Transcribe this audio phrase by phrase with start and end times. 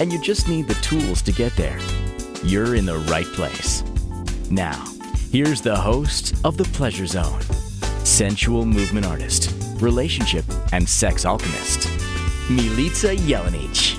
[0.00, 1.78] and you just need the tools to get there,
[2.42, 3.84] you're in the right place.
[4.50, 4.82] Now,
[5.30, 7.42] here's the host of The Pleasure Zone
[8.02, 11.80] sensual movement artist, relationship, and sex alchemist,
[12.48, 13.98] Milica Jelenic.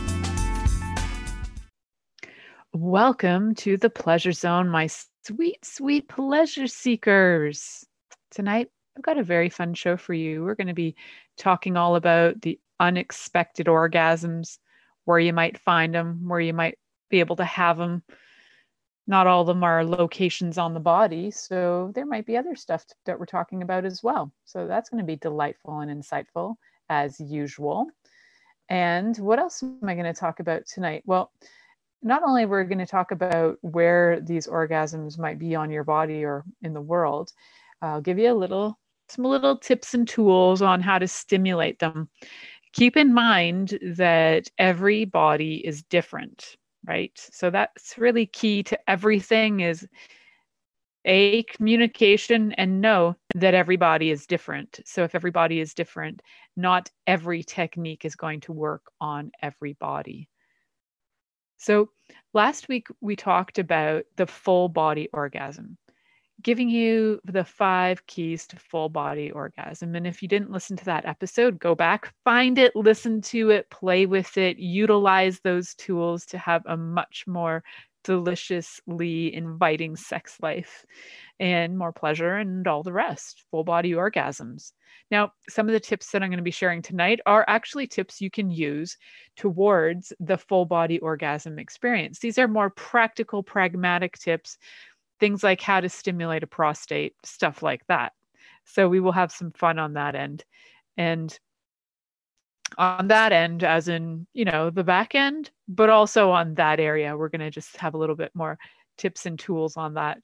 [2.74, 4.90] Welcome to the Pleasure Zone, my
[5.24, 7.86] sweet, sweet pleasure seekers.
[8.32, 10.44] Tonight, I've got a very fun show for you.
[10.44, 10.96] We're going to be
[11.38, 14.58] talking all about the unexpected orgasms,
[15.12, 16.78] where you might find them, where you might
[17.10, 18.02] be able to have them.
[19.08, 22.86] Not all of them are locations on the body, so there might be other stuff
[23.06, 24.32] that we're talking about as well.
[24.46, 26.56] So that's going to be delightful and insightful
[26.88, 27.88] as usual.
[28.70, 31.04] And what else am I going to talk about tonight?
[31.06, 31.34] Well,
[32.02, 36.24] not only we're going to talk about where these orgasms might be on your body
[36.24, 37.34] or in the world,
[37.82, 42.10] I'll give you a little some little tips and tools on how to stimulate them.
[42.74, 46.56] Keep in mind that every body is different,
[46.86, 47.12] right?
[47.16, 49.88] So that's really key to everything is
[51.06, 54.80] a communication and know that everybody is different.
[54.86, 56.22] So if everybody is different,
[56.56, 60.30] not every technique is going to work on every body.
[61.58, 61.90] So
[62.34, 65.78] last week we talked about the full body orgasm
[66.42, 69.96] giving you the five keys to full body orgasm.
[69.96, 73.70] And if you didn't listen to that episode, go back, find it, listen to it,
[73.70, 77.64] play with it, utilize those tools to have a much more
[78.04, 80.86] deliciously inviting sex life
[81.40, 84.72] and more pleasure and all the rest, full body orgasms.
[85.10, 88.22] Now, some of the tips that I'm going to be sharing tonight are actually tips
[88.22, 88.98] you can use
[89.36, 92.20] towards the full body orgasm experience.
[92.20, 94.58] These are more practical, pragmatic tips
[95.22, 98.12] things like how to stimulate a prostate, stuff like that.
[98.66, 100.44] So we will have some fun on that end.
[100.98, 101.40] And
[102.78, 107.16] on that end, as in, you know, the back end, but also on that area,
[107.16, 108.58] we're going to just have a little bit more
[108.98, 110.18] tips and tools on that.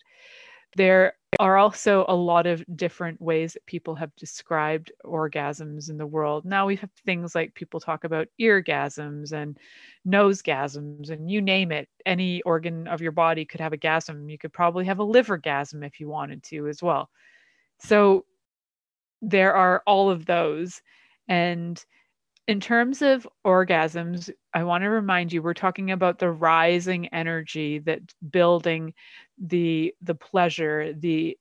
[0.77, 6.05] There are also a lot of different ways that people have described orgasms in the
[6.05, 6.45] world.
[6.45, 9.57] Now we have things like people talk about eargasms and
[10.07, 11.89] nosegasms, and you name it.
[12.05, 14.29] Any organ of your body could have a gasm.
[14.29, 17.09] You could probably have a livergasm if you wanted to as well.
[17.79, 18.25] So
[19.23, 20.83] there are all of those.
[21.27, 21.83] And
[22.47, 27.79] in terms of orgasms, I want to remind you we're talking about the rising energy
[27.79, 28.93] that building
[29.37, 31.37] the the pleasure, the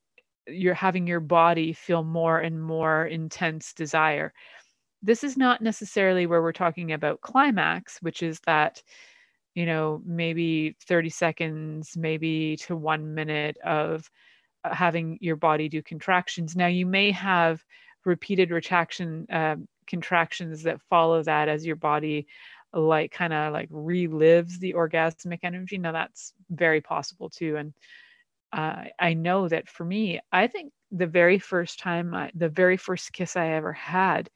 [0.47, 4.33] you're having your body feel more and more intense desire.
[5.01, 8.83] This is not necessarily where we're talking about climax, which is that
[9.55, 14.09] you know maybe 30 seconds maybe to 1 minute of
[14.65, 16.55] uh, having your body do contractions.
[16.55, 17.63] Now you may have
[18.05, 19.55] repeated retraction uh,
[19.87, 22.27] contractions that follow that as your body
[22.73, 27.73] like kind of like relives the orgasmic energy now that's very possible too and
[28.53, 32.77] uh, i know that for me i think the very first time I, the very
[32.77, 34.29] first kiss i ever had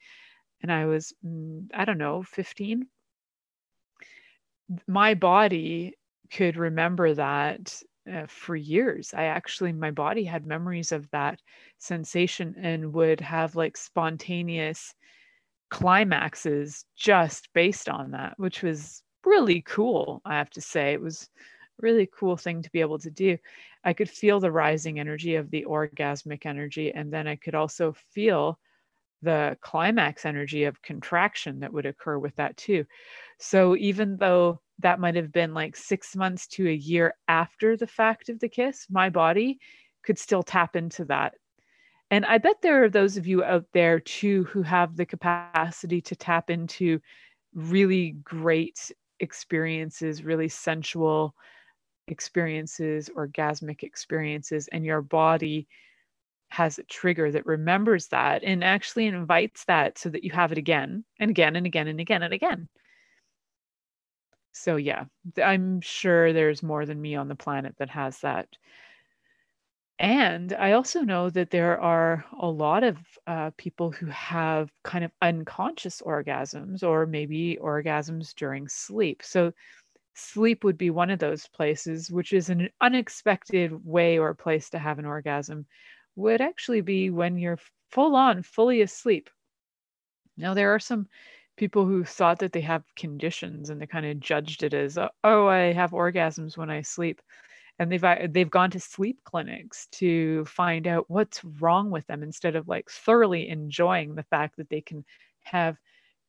[0.62, 2.86] and i was mm, i don't know 15
[4.86, 5.94] my body
[6.30, 9.14] could remember that uh, for years.
[9.14, 11.40] I actually, my body had memories of that
[11.78, 14.94] sensation and would have like spontaneous
[15.72, 20.92] climaxes just based on that, which was really cool, I have to say.
[20.92, 21.30] It was
[21.80, 23.38] really cool thing to be able to do.
[23.82, 27.94] I could feel the rising energy of the orgasmic energy, and then I could also
[28.10, 28.58] feel
[29.22, 32.84] the climax energy of contraction that would occur with that too.
[33.38, 37.86] So even though that might have been like six months to a year after the
[37.86, 39.58] fact of the kiss, my body
[40.04, 41.32] could still tap into that
[42.12, 46.02] and I bet there are those of you out there too who have the capacity
[46.02, 47.00] to tap into
[47.54, 51.34] really great experiences, really sensual
[52.08, 55.66] experiences, orgasmic experiences, and your body
[56.50, 60.58] has a trigger that remembers that and actually invites that so that you have it
[60.58, 62.68] again and again and again and again and again.
[64.52, 65.04] So, yeah,
[65.42, 68.48] I'm sure there's more than me on the planet that has that
[70.02, 75.04] and I also know that there are a lot of uh, people who have kind
[75.04, 79.22] of unconscious orgasms or maybe orgasms during sleep.
[79.24, 79.52] So
[80.14, 84.78] sleep would be one of those places, which is an unexpected way or place to
[84.80, 85.66] have an orgasm,
[86.16, 87.60] would actually be when you're
[87.92, 89.30] full on, fully asleep.
[90.36, 91.06] Now, there are some
[91.56, 95.46] people who thought that they have conditions and they kind of judged it as, oh,
[95.46, 97.22] I have orgasms when I sleep.
[97.78, 102.22] And they've uh, they've gone to sleep clinics to find out what's wrong with them
[102.22, 105.04] instead of like thoroughly enjoying the fact that they can
[105.40, 105.78] have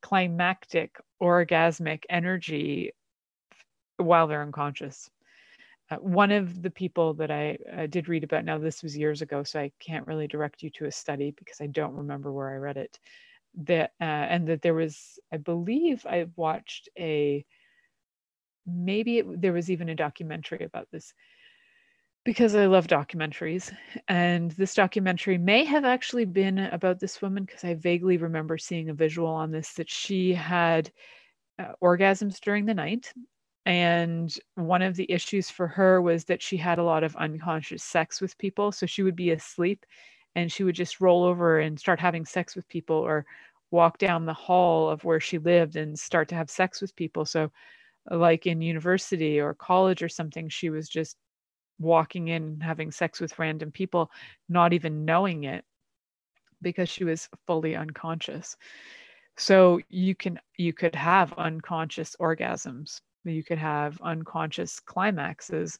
[0.01, 2.91] climactic orgasmic energy
[3.97, 5.09] while they're unconscious.
[5.91, 9.21] Uh, one of the people that I uh, did read about, now this was years
[9.21, 12.49] ago, so I can't really direct you to a study because I don't remember where
[12.51, 12.99] I read it.
[13.65, 17.45] That uh, and that there was, I believe, I watched a
[18.65, 21.13] maybe it, there was even a documentary about this
[22.25, 23.73] because I love documentaries.
[24.07, 28.89] And this documentary may have actually been about this woman because I vaguely remember seeing
[28.89, 30.91] a visual on this that she had
[31.59, 33.13] uh, orgasms during the night
[33.65, 37.83] and one of the issues for her was that she had a lot of unconscious
[37.83, 38.71] sex with people.
[38.71, 39.85] So she would be asleep
[40.35, 43.25] and she would just roll over and start having sex with people or
[43.71, 47.25] walk down the hall of where she lived and start to have sex with people.
[47.25, 47.51] So,
[48.11, 51.17] like in university or college or something, she was just
[51.79, 54.11] walking in having sex with random people,
[54.49, 55.63] not even knowing it
[56.61, 58.55] because she was fully unconscious.
[59.37, 65.79] So you can you could have unconscious orgasms you could have unconscious climaxes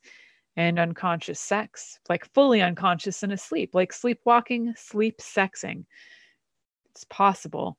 [0.56, 5.86] and unconscious sex, like fully unconscious and asleep, like sleepwalking, sleep sexing.
[6.92, 7.78] It's possible.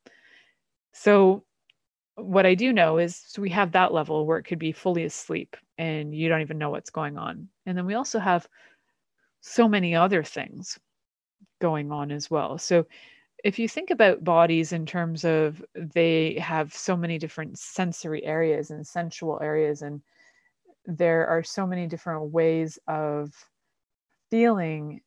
[0.92, 1.44] So,
[2.16, 5.04] what I do know is so we have that level where it could be fully
[5.04, 7.48] asleep and you don't even know what's going on.
[7.66, 8.48] And then we also have
[9.40, 10.78] so many other things
[11.60, 12.58] going on as well.
[12.58, 12.86] So,
[13.42, 18.70] if you think about bodies in terms of they have so many different sensory areas
[18.70, 20.00] and sensual areas and
[20.86, 23.32] there are so many different ways of
[24.30, 25.02] feeling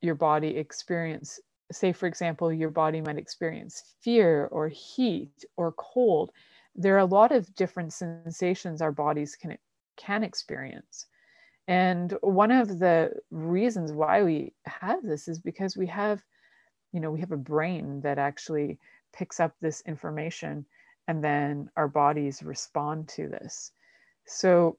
[0.00, 1.40] your body experience
[1.72, 6.30] say for example your body might experience fear or heat or cold
[6.74, 9.56] there are a lot of different sensations our bodies can
[9.96, 11.06] can experience.
[11.66, 16.22] And one of the reasons why we have this is because we have
[16.92, 18.78] you know we have a brain that actually
[19.12, 20.66] picks up this information
[21.06, 23.70] and then our bodies respond to this.
[24.26, 24.78] So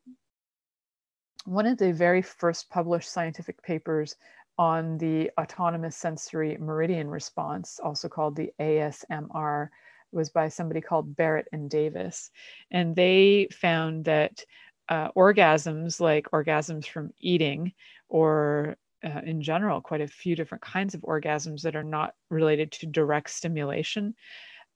[1.46, 4.16] one of the very first published scientific papers
[4.58, 9.70] on the autonomous sensory meridian response also called the asmr
[10.16, 12.32] was by somebody called barratt and davis.
[12.72, 14.44] And they found that
[14.90, 17.74] uh, orgasms like orgasms from eating
[18.08, 22.72] or uh, in general quite a few different kinds of orgasms that are not related
[22.72, 24.16] to direct stimulation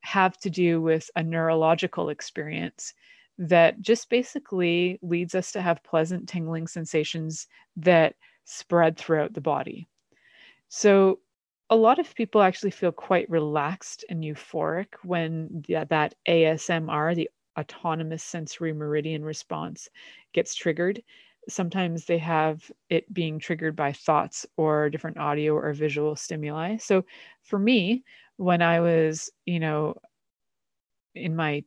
[0.01, 2.93] have to do with a neurological experience
[3.37, 7.47] that just basically leads us to have pleasant tingling sensations
[7.77, 9.87] that spread throughout the body.
[10.67, 11.19] So,
[11.71, 17.29] a lot of people actually feel quite relaxed and euphoric when the, that ASMR, the
[17.59, 19.87] autonomous sensory meridian response,
[20.33, 21.03] gets triggered
[21.47, 26.77] sometimes they have it being triggered by thoughts or different audio or visual stimuli.
[26.77, 27.05] So
[27.43, 28.03] for me,
[28.37, 29.95] when I was, you know,
[31.15, 31.63] in my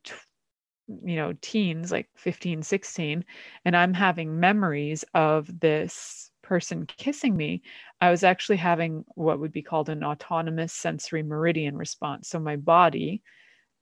[1.04, 3.24] you know teens like 15 16
[3.64, 7.62] and i'm having memories of this person kissing me
[8.00, 12.56] i was actually having what would be called an autonomous sensory meridian response so my
[12.56, 13.22] body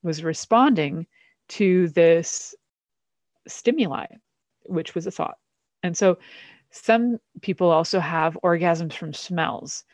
[0.03, 1.07] was responding
[1.49, 2.55] to this
[3.49, 4.07] stimuli
[4.65, 5.37] which was a thought
[5.83, 6.19] and so
[6.71, 9.85] some people also have orgasms from smells.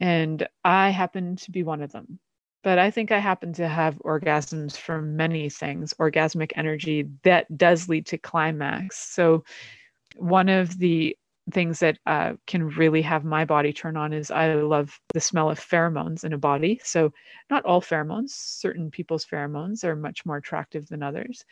[0.00, 2.18] And I happen to be one of them.
[2.64, 7.88] But I think I happen to have orgasms from many things, orgasmic energy that does
[7.88, 8.98] lead to climax.
[8.98, 9.44] So,
[10.16, 11.16] one of the
[11.52, 15.50] things that uh, can really have my body turn on is I love the smell
[15.50, 16.80] of pheromones in a body.
[16.84, 17.12] So,
[17.50, 21.44] not all pheromones, certain people's pheromones are much more attractive than others.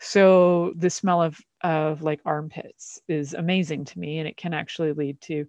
[0.00, 4.92] So, the smell of, of like armpits is amazing to me, and it can actually
[4.92, 5.46] lead to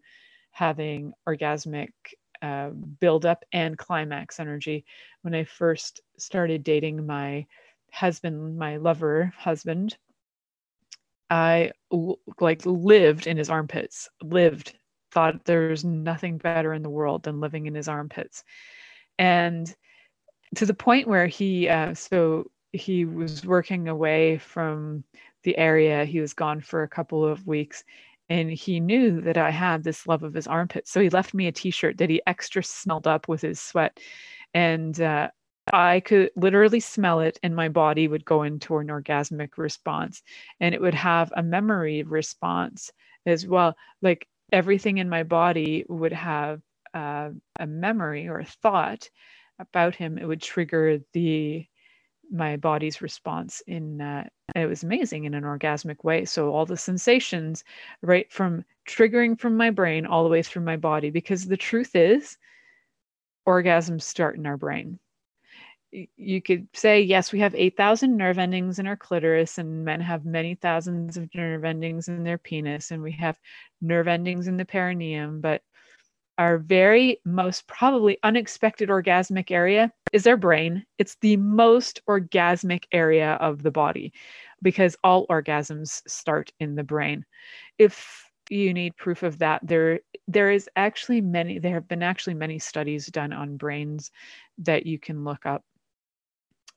[0.52, 1.90] having orgasmic
[2.42, 4.86] uh, buildup and climax energy.
[5.22, 7.46] When I first started dating my
[7.92, 9.98] husband, my lover husband,
[11.36, 11.72] I
[12.40, 14.74] like lived in his armpits, lived,
[15.12, 18.46] thought there's nothing better in the world than living in his armpits.
[19.20, 19.74] And
[20.56, 25.04] to the point where he, uh, so he was working away from
[25.44, 27.84] the area, he was gone for a couple of weeks.
[28.30, 30.90] And he knew that I had this love of his armpits.
[30.90, 34.00] So he left me a t shirt that he extra smelled up with his sweat.
[34.54, 35.32] And uh,
[35.74, 40.22] I could literally smell it and my body would go into an orgasmic response
[40.60, 42.92] and it would have a memory response
[43.26, 43.76] as well.
[44.02, 46.62] Like everything in my body would have
[46.94, 49.10] uh, a memory or a thought
[49.60, 50.18] about him.
[50.18, 51.68] It would trigger the
[52.32, 56.78] my body's response in uh, it was amazing in an orgasmic way so all the
[56.78, 57.64] sensations
[58.02, 61.96] right from triggering from my brain all the way through my body because the truth
[61.96, 62.38] is
[63.48, 65.00] orgasms start in our brain
[66.18, 70.26] you could say yes we have 8000 nerve endings in our clitoris and men have
[70.26, 73.40] many thousands of nerve endings in their penis and we have
[73.82, 75.62] nerve endings in the perineum but
[76.38, 80.86] our very most probably unexpected orgasmic area is our brain.
[80.98, 84.14] It's the most orgasmic area of the body
[84.62, 87.26] because all orgasms start in the brain.
[87.78, 92.36] If you need proof of that there there is actually many there have been actually
[92.36, 94.12] many studies done on brains
[94.60, 95.64] that you can look up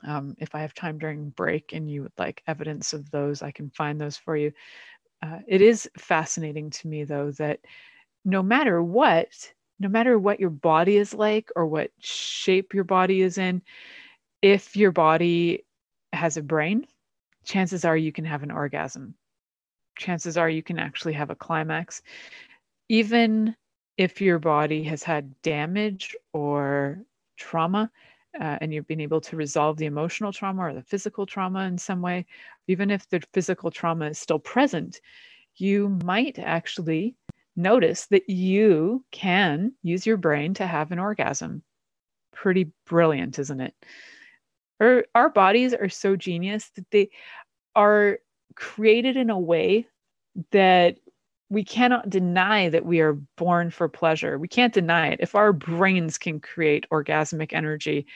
[0.06, 3.50] um, if I have time during break and you would like evidence of those, I
[3.50, 4.52] can find those for you.
[5.22, 7.60] Uh, it is fascinating to me, though, that
[8.24, 9.28] no matter what,
[9.80, 13.62] no matter what your body is like or what shape your body is in,
[14.42, 15.64] if your body
[16.12, 16.86] has a brain,
[17.44, 19.14] chances are you can have an orgasm.
[19.96, 22.02] Chances are you can actually have a climax.
[22.88, 23.56] Even
[23.96, 27.00] if your body has had damage or
[27.36, 27.90] trauma,
[28.40, 31.78] uh, and you've been able to resolve the emotional trauma or the physical trauma in
[31.78, 32.26] some way,
[32.66, 35.00] even if the physical trauma is still present,
[35.56, 37.16] you might actually
[37.56, 41.62] notice that you can use your brain to have an orgasm.
[42.32, 43.74] Pretty brilliant, isn't it?
[44.80, 47.10] Our, our bodies are so genius that they
[47.74, 48.18] are
[48.54, 49.86] created in a way
[50.52, 50.98] that
[51.50, 54.38] we cannot deny that we are born for pleasure.
[54.38, 55.20] We can't deny it.
[55.20, 58.06] If our brains can create orgasmic energy,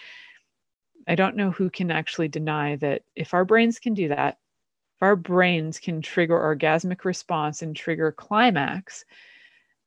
[1.08, 4.38] I don't know who can actually deny that if our brains can do that,
[4.96, 9.04] if our brains can trigger orgasmic response and trigger climax,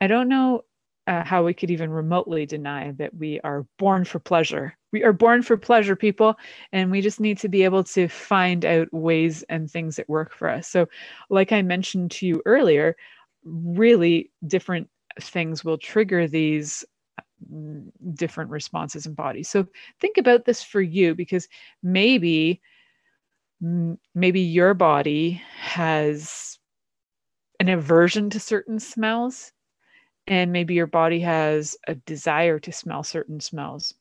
[0.02, 0.66] I don't know
[1.08, 4.76] uh, how we could even remotely deny that we are born for pleasure.
[4.92, 6.36] We are born for pleasure, people,
[6.72, 10.34] and we just need to be able to find out ways and things that work
[10.34, 10.68] for us.
[10.68, 10.88] So,
[11.30, 12.96] like I mentioned to you earlier,
[13.46, 14.90] really different
[15.22, 16.84] things will trigger these
[17.52, 19.50] mm, different responses in bodies.
[19.50, 19.68] So
[20.00, 21.48] think about this for you because
[21.82, 22.62] maybe
[24.14, 26.60] maybe your body has
[27.60, 29.54] an aversion to certain smells
[30.28, 33.94] and maybe your body has a desire to smell certain smells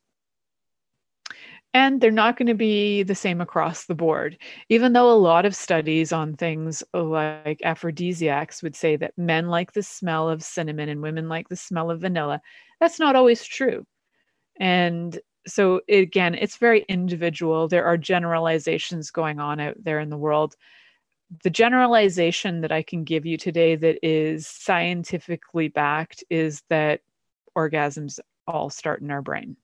[1.75, 4.38] and they're not going to be the same across the board.
[4.69, 9.73] Even though a lot of studies on things like aphrodisiacs would say that men like
[9.73, 12.40] the smell of cinnamon and women like the smell of vanilla,
[12.81, 13.85] that's not always true.
[14.61, 17.69] And so, again, it's very individual.
[17.69, 20.54] There are generalizations going on out there in the world.
[21.43, 27.00] The generalization that I can give you today that is scientifically backed is that
[27.59, 29.57] orgasms all start in our brain.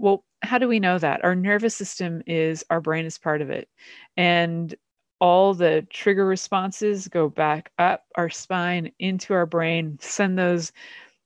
[0.00, 1.22] Well, how do we know that?
[1.24, 3.68] Our nervous system is, our brain is part of it.
[4.16, 4.74] And
[5.20, 10.72] all the trigger responses go back up our spine into our brain, send those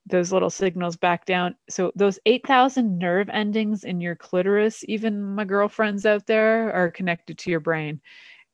[0.07, 1.55] those little signals back down.
[1.71, 7.39] So those 8,000 nerve endings in your clitoris, even my girlfriends out there are connected
[7.39, 8.01] to your brain.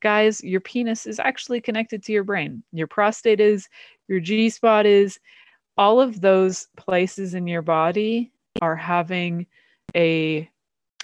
[0.01, 2.63] Guys, your penis is actually connected to your brain.
[2.73, 3.69] Your prostate is,
[4.07, 5.19] your G spot is,
[5.77, 9.47] all of those places in your body are having
[9.95, 10.49] a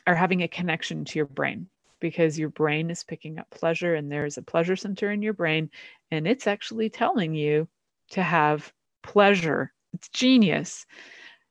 [0.06, 1.68] are having a connection to your brain
[2.00, 5.70] because your brain is picking up pleasure and there's a pleasure center in your brain
[6.10, 7.66] and it's actually telling you
[8.10, 9.72] to have pleasure.
[9.94, 10.86] It's genius.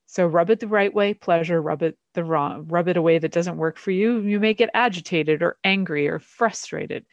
[0.06, 3.32] So rub it the right way pleasure rub it the wrong rub it away that
[3.32, 4.20] doesn't work for you.
[4.20, 7.06] You may get agitated or angry or frustrated.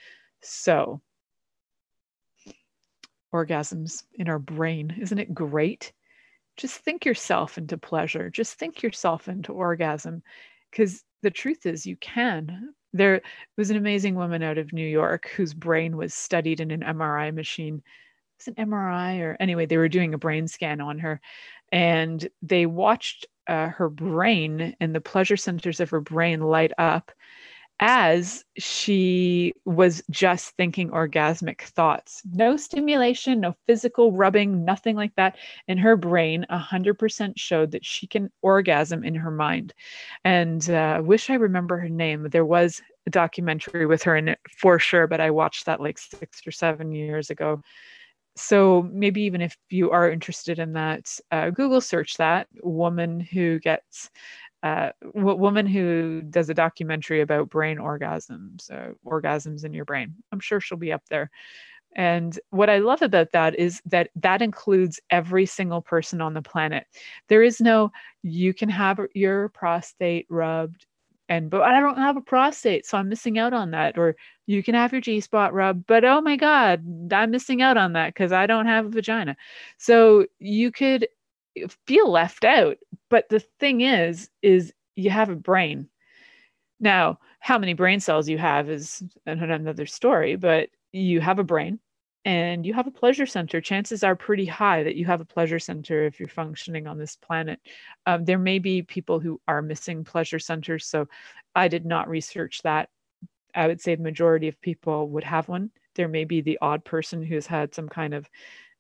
[0.43, 1.01] So
[3.35, 5.93] orgasms in our brain isn't it great
[6.57, 10.23] just think yourself into pleasure just think yourself into orgasm
[10.71, 12.75] because the truth is you can.
[12.93, 13.23] There
[13.57, 17.35] was an amazing woman out of new york whose brain was studied in an mri
[17.35, 17.77] machine.
[17.77, 21.21] It was an mri or anyway they were doing a brain scan on her
[21.71, 27.11] and they watched uh, her brain and the pleasure centers of her brain light up
[27.85, 32.23] as she was just thinking orgasmic thoughts.
[32.33, 35.37] No stimulation, no physical rubbing, nothing like that.
[35.67, 39.75] In her brain, 100% showed that she can orgasm in her mind.
[40.25, 42.29] And uh, I wish I remember her name.
[42.31, 45.99] There was a documentary with her in it for sure, but I watched that like
[45.99, 47.63] six or seven years ago.
[48.37, 53.59] So maybe even if you are interested in that, uh, Google search that woman who
[53.59, 54.11] gets
[54.63, 60.15] uh, woman who does a documentary about brain orgasms, uh, orgasms in your brain.
[60.31, 61.31] I'm sure she'll be up there.
[61.95, 66.43] And what I love about that is that that includes every single person on the
[66.43, 66.87] planet.
[67.29, 67.93] There is no,
[68.23, 70.87] you can have your prostate rubbed,
[71.29, 73.99] and but I don't have a prostate, so I'm missing out on that.
[73.99, 74.17] Or
[74.47, 77.93] you can have your G spot rubbed, but oh my God, I'm missing out on
[77.93, 79.37] that because I don't have a vagina.
[79.77, 81.09] So you could
[81.87, 82.79] feel left out.
[83.11, 85.89] But the thing is, is you have a brain.
[86.81, 91.79] Now, how many brain cells you have is another story, but you have a brain
[92.25, 93.61] and you have a pleasure center.
[93.61, 97.17] Chances are pretty high that you have a pleasure center if you're functioning on this
[97.17, 97.61] planet.
[98.07, 100.87] Um, there may be people who are missing pleasure centers.
[100.87, 101.09] So
[101.55, 102.91] I did not research that.
[103.55, 105.71] I would say the majority of people would have one.
[105.95, 108.31] There may be the odd person who's had some kind of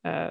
[0.04, 0.30] uh,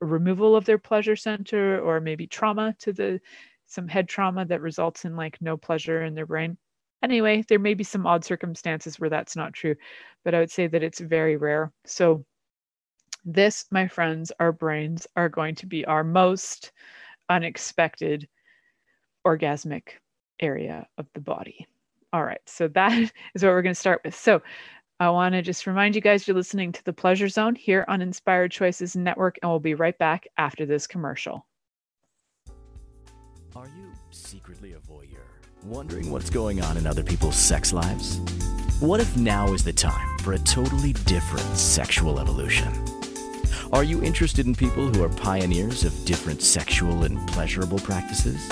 [0.00, 3.20] removal of their pleasure center or maybe trauma to the
[3.66, 6.56] some head trauma that results in like no pleasure in their brain.
[7.02, 9.74] Anyway there may be some odd circumstances where that's not true
[10.24, 11.72] but i would say that it's very rare.
[11.84, 12.24] So
[13.24, 16.72] this my friends our brains are going to be our most
[17.28, 18.26] unexpected
[19.26, 19.90] orgasmic
[20.40, 21.66] area of the body.
[22.12, 22.92] All right so that
[23.34, 24.14] is what we're going to start with.
[24.14, 24.42] So
[25.00, 28.02] I want to just remind you guys you're listening to the Pleasure Zone here on
[28.02, 31.46] Inspired Choices Network, and we'll be right back after this commercial.
[33.56, 35.24] Are you secretly a voyeur,
[35.64, 38.18] wondering what's going on in other people's sex lives?
[38.80, 42.70] What if now is the time for a totally different sexual evolution?
[43.72, 48.46] Are you interested in people who are pioneers of different sexual and pleasurable practices?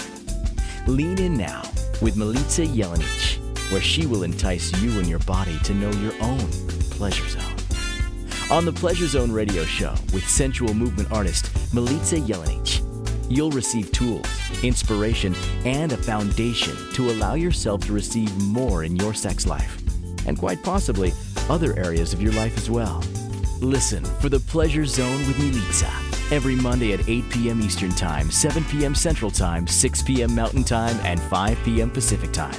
[0.86, 1.60] Lean in now
[2.00, 6.48] with Milica Jelenic where she will entice you and your body to know your own
[6.90, 7.54] pleasure zone.
[8.50, 12.82] On the Pleasure Zone radio show with sensual movement artist Milica Jelenic,
[13.28, 14.26] you'll receive tools,
[14.62, 15.34] inspiration,
[15.66, 19.82] and a foundation to allow yourself to receive more in your sex life,
[20.26, 21.12] and quite possibly
[21.50, 23.04] other areas of your life as well.
[23.60, 27.60] Listen for the Pleasure Zone with Milica every Monday at 8 p.m.
[27.60, 28.94] Eastern Time, 7 p.m.
[28.94, 30.34] Central Time, 6 p.m.
[30.34, 31.90] Mountain Time, and 5 p.m.
[31.90, 32.58] Pacific Time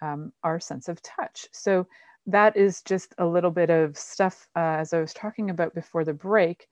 [0.02, 1.48] um, our sense of touch.
[1.52, 1.88] So
[2.28, 6.04] that is just a little bit of stuff, uh, as I was talking about before
[6.04, 6.68] the break,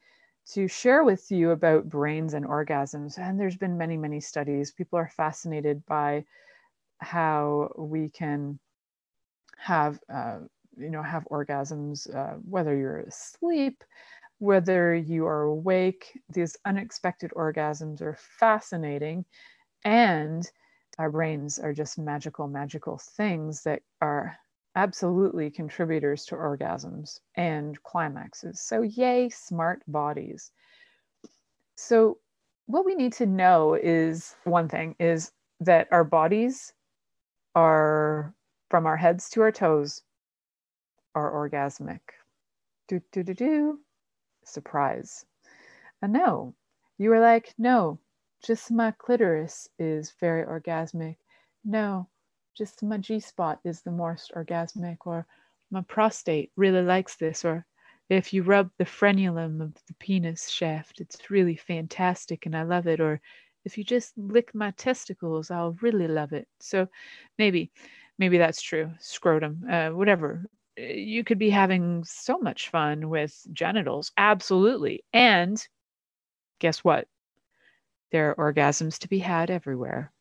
[0.54, 3.18] to share with you about brains and orgasms.
[3.18, 4.72] And there's been many, many studies.
[4.72, 6.26] People are fascinated by
[7.00, 8.60] how we can
[9.58, 10.40] have, uh,
[10.78, 13.84] you know, have orgasms, uh, whether you're asleep,
[14.40, 16.20] whether you are awake.
[16.30, 19.26] These unexpected orgasms are fascinating.
[19.86, 20.50] And
[21.00, 24.38] our brains are just magical, magical things that are
[24.76, 28.62] absolutely contributors to orgasms and climaxes.
[28.62, 30.52] So, yay, smart bodies.
[31.76, 32.18] So,
[32.66, 36.74] what we need to know is one thing is that our bodies
[37.56, 38.34] are
[38.70, 40.02] from our heads to our toes
[41.16, 42.00] are orgasmic.
[42.88, 43.80] Do, do, do, do.
[44.46, 45.26] Surprise.
[46.02, 46.56] And no,
[46.98, 48.00] you were like, no,
[48.44, 51.18] just my clitoris is very orgasmic.
[51.64, 52.10] No,
[52.54, 55.26] just my G spot is the most orgasmic, or
[55.72, 57.66] my prostate really likes this, or
[58.10, 62.88] if you rub the frenulum of the penis shaft, it's really fantastic and I love
[62.88, 63.22] it, or
[63.66, 66.48] if you just lick my testicles, I'll really love it.
[66.60, 66.88] So
[67.40, 67.72] maybe,
[68.20, 68.92] maybe that's true.
[69.00, 70.46] Scrotum, uh, whatever.
[70.78, 75.04] You could be having so much fun with genitals, absolutely.
[75.14, 75.66] And
[76.60, 77.08] guess what?
[78.12, 80.12] There are orgasms to be had everywhere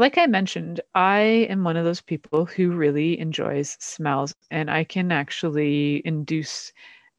[0.00, 4.82] like I mentioned, I am one of those people who really enjoys smells, and I
[4.82, 6.72] can actually induce,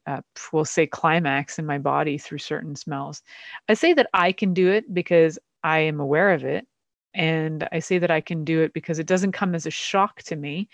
[0.07, 3.21] uh, we'll say, climax in my body through certain smells.
[3.69, 6.65] I say that I can do it because I am aware of it.
[7.13, 10.23] And I say that I can do it because it doesn't come as a shock
[10.23, 10.69] to me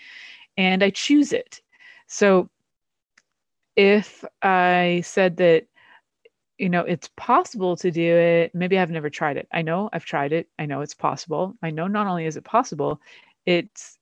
[0.56, 1.60] and I choose it.
[2.06, 2.48] So
[3.76, 5.66] if I said that
[6.58, 8.54] you know it's possible to do it.
[8.54, 9.48] Maybe i've never tried it.
[9.52, 10.48] I know i've tried it.
[10.58, 11.54] I know it's possible.
[11.62, 13.00] I know not only is it possible
[13.46, 13.98] it's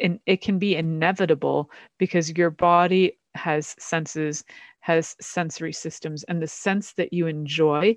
[0.00, 4.44] and it can be inevitable because your body has senses
[4.80, 7.96] has sensory systems and the sense that you enjoy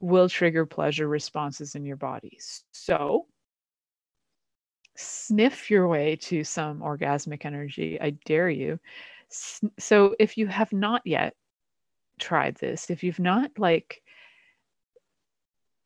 [0.00, 2.38] will trigger pleasure responses in your body.
[2.72, 3.26] So
[4.96, 7.98] sniff your way to some orgasmic energy.
[8.00, 8.78] I dare you.
[9.78, 11.34] So if you have not yet
[12.18, 14.02] tried this, if you've not like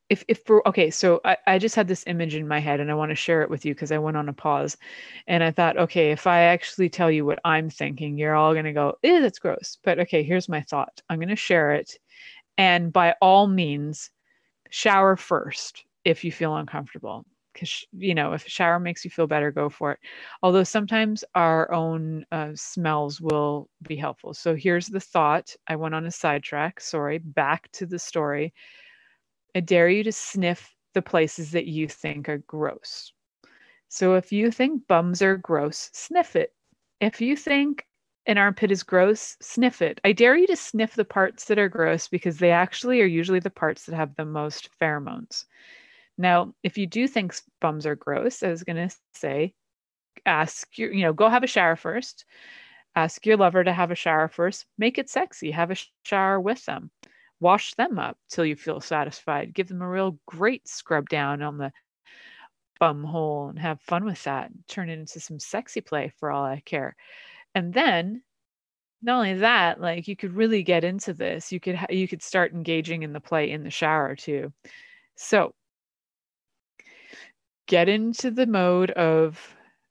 [0.09, 2.91] if if for okay, so I, I just had this image in my head and
[2.91, 4.75] I want to share it with you because I went on a pause
[5.27, 8.73] and I thought, okay, if I actually tell you what I'm thinking, you're all gonna
[8.73, 9.77] go, ew, that's gross.
[9.83, 11.01] But okay, here's my thought.
[11.09, 11.97] I'm gonna share it.
[12.57, 14.09] And by all means,
[14.69, 19.27] shower first if you feel uncomfortable because you know if a shower makes you feel
[19.27, 19.99] better go for it.
[20.41, 24.33] Although sometimes our own uh, smells will be helpful.
[24.33, 28.53] So here's the thought i went on a sidetrack sorry back to the story.
[29.55, 33.13] I dare you to sniff the places that you think are gross.
[33.89, 36.53] So if you think bums are gross sniff it.
[36.99, 37.85] If you think
[38.27, 39.99] an armpit is gross sniff it.
[40.03, 43.39] I dare you to sniff the parts that are gross because they actually are usually
[43.39, 45.45] the parts that have the most pheromones
[46.21, 49.53] now, if you do think bums are gross, I was going to say,
[50.25, 52.25] ask your, you know, go have a shower first.
[52.95, 54.65] Ask your lover to have a shower first.
[54.77, 55.51] Make it sexy.
[55.51, 56.91] Have a shower with them.
[57.39, 59.53] Wash them up till you feel satisfied.
[59.53, 61.71] Give them a real great scrub down on the
[62.79, 64.51] bum hole and have fun with that.
[64.67, 66.95] Turn it into some sexy play for all I care.
[67.55, 68.23] And then
[69.01, 71.51] not only that, like you could really get into this.
[71.51, 74.53] You could you could start engaging in the play in the shower too.
[75.15, 75.53] So
[77.71, 79.39] get into the mode of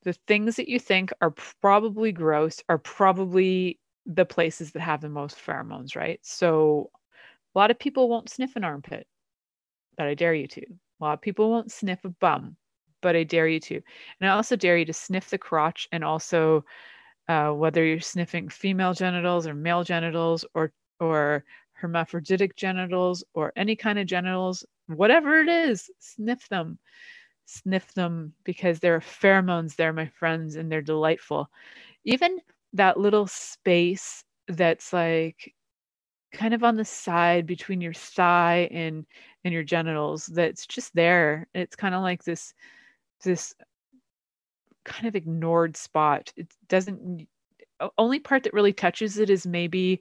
[0.02, 5.08] the things that you think are probably gross are probably the places that have the
[5.08, 6.20] most pheromones, right?
[6.22, 6.90] So
[7.54, 9.06] a lot of people won't sniff an armpit,
[9.96, 10.60] but I dare you to.
[10.60, 12.54] A lot of people won't sniff a bum,
[13.00, 13.76] but I dare you to.
[14.20, 16.66] And I also dare you to sniff the crotch and also
[17.28, 23.74] uh, whether you're sniffing female genitals or male genitals or or hermaphroditic genitals or any
[23.74, 26.78] kind of genitals, whatever it is, sniff them
[27.50, 31.50] sniff them because there are pheromones there, my friends, and they're delightful.
[32.04, 32.38] Even
[32.72, 35.54] that little space that's like
[36.32, 39.04] kind of on the side between your thigh and
[39.44, 42.54] and your genitals that's just there it's kind of like this
[43.24, 43.54] this
[44.84, 47.26] kind of ignored spot it doesn't
[47.98, 50.00] only part that really touches it is maybe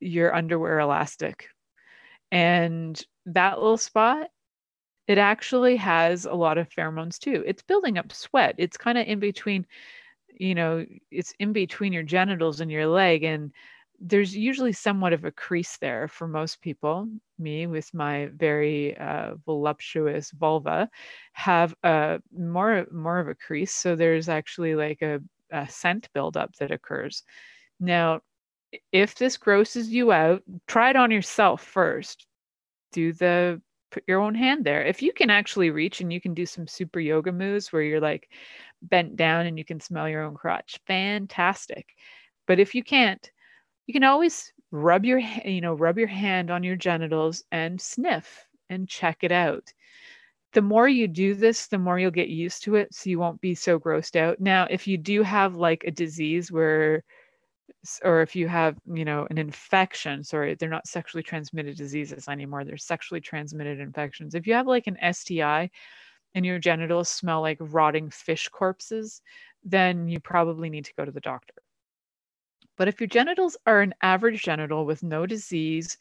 [0.00, 1.48] your underwear elastic
[2.32, 4.28] and that little spot
[5.08, 7.42] it actually has a lot of pheromones too.
[7.46, 8.54] It's building up sweat.
[8.58, 9.66] It's kind of in between,
[10.38, 13.24] you know, it's in between your genitals and your leg.
[13.24, 13.52] And
[14.00, 17.08] there's usually somewhat of a crease there for most people.
[17.38, 20.88] Me, with my very uh, voluptuous vulva,
[21.32, 23.74] have a more more of a crease.
[23.74, 27.24] So there's actually like a, a scent buildup that occurs.
[27.80, 28.20] Now,
[28.92, 32.26] if this grosses you out, try it on yourself first.
[32.92, 34.82] Do the put your own hand there.
[34.84, 38.00] If you can actually reach and you can do some super yoga moves where you're
[38.00, 38.30] like
[38.82, 41.86] bent down and you can smell your own crotch, fantastic.
[42.46, 43.30] But if you can't,
[43.86, 48.46] you can always rub your you know rub your hand on your genitals and sniff
[48.70, 49.72] and check it out.
[50.52, 52.94] the more you do this, the more you'll get used to it.
[52.94, 54.40] So you won't be so grossed out.
[54.40, 57.04] Now, if you do have like a disease where,
[58.04, 62.64] or if you have, you know, an infection, sorry, they're not sexually transmitted diseases anymore.
[62.64, 64.34] They're sexually transmitted infections.
[64.34, 65.70] If you have like an STI
[66.34, 69.22] and your genitals smell like rotting fish corpses,
[69.64, 71.54] then you probably need to go to the doctor.
[72.76, 75.98] But if your genitals are an average genital with no disease,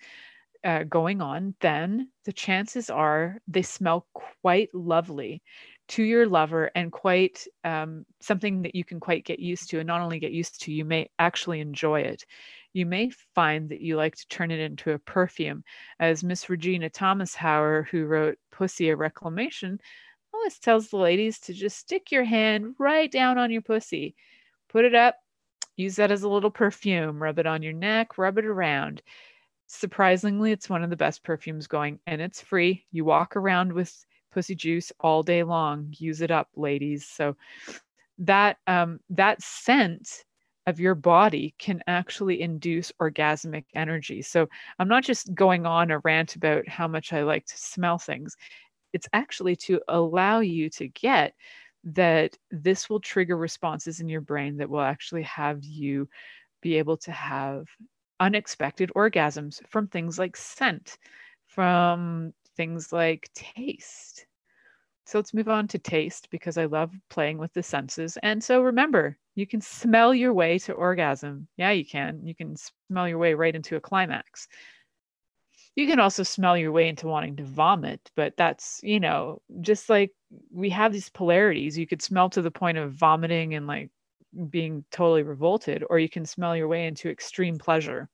[0.64, 5.42] uh, going on, then the chances are they smell quite lovely
[5.90, 9.80] to your lover and quite um, something that you can quite get used to.
[9.80, 12.26] And not only get used to, you may actually enjoy it.
[12.74, 15.64] You may find that you like to turn it into a perfume.
[16.00, 19.80] As Miss Regena Thomashauer, who wrote Pussy a Reclamation,
[20.34, 24.16] always tells the ladies to just stick your hand right down on your pussy,
[24.70, 25.16] put it up,
[25.78, 29.02] use that as a little perfume, rub it on your neck, rub it around
[29.68, 32.86] Surprisingly, it's one of the best perfumes going and it's free.
[32.92, 35.94] You walk around with pussy juice all day long.
[35.98, 37.08] Use it up, ladies.
[37.08, 37.36] So
[38.20, 40.24] that um, that scent
[40.68, 44.22] of your body can actually induce orgasmic energy.
[44.22, 44.48] So
[44.80, 48.36] I'm not just going on a rant about how much I like to smell things.
[48.92, 51.34] It's actually to allow you to get
[51.86, 56.10] that this will trigger responses in your brain that will actually have you
[56.62, 57.66] be able to have
[58.20, 60.98] unexpected orgasms from things like scent,
[61.46, 64.26] from things like taste.
[65.06, 68.18] So let's move on to taste because I love playing with the senses.
[68.24, 71.48] And so remember, you can smell your way to orgasm.
[71.56, 72.26] Yeah, you can.
[72.26, 72.58] You can
[72.90, 74.50] smell your way right into a climax.
[75.76, 79.90] You can also smell your way into wanting to vomit, but that's, you know, just
[79.90, 80.12] like
[80.52, 81.78] we have these polarities.
[81.78, 83.92] You could smell to the point of vomiting and like
[84.50, 88.10] being totally revolted, or you can smell your way into extreme pleasure.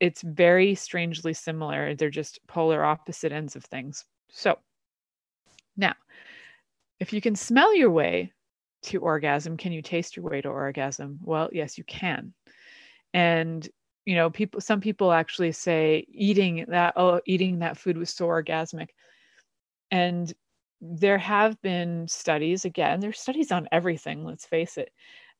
[0.00, 1.94] It's very strangely similar.
[1.94, 4.04] They're just polar opposite ends of things.
[4.30, 4.58] So,
[5.76, 5.94] now,
[7.00, 8.32] if you can smell your way
[8.82, 11.18] to orgasm, can you taste your way to orgasm?
[11.22, 12.34] Well, yes, you can.
[13.14, 13.68] And
[14.04, 18.26] you know, people some people actually say eating that oh, eating that food was so
[18.26, 18.88] orgasmic.
[19.90, 20.32] And
[20.80, 24.92] there have been studies again there's studies on everything let's face it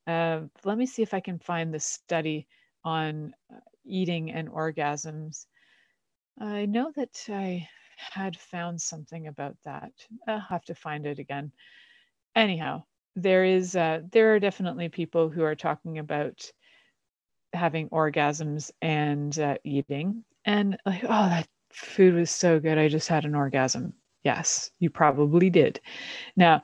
[0.07, 2.47] uh, let me see if i can find the study
[2.85, 3.59] on uh,
[3.89, 5.47] eating and orgasms
[6.41, 9.93] i know that i had found something about that
[10.27, 11.51] i'll have to find it again
[12.37, 12.83] anyhow
[13.17, 16.51] there is uh, there are definitely people who are talking about
[17.53, 23.09] having orgasms and uh, eating and like oh that food was so good i just
[23.09, 23.93] had an orgasm
[24.25, 25.81] Yes, you probably did.
[26.37, 26.63] Now,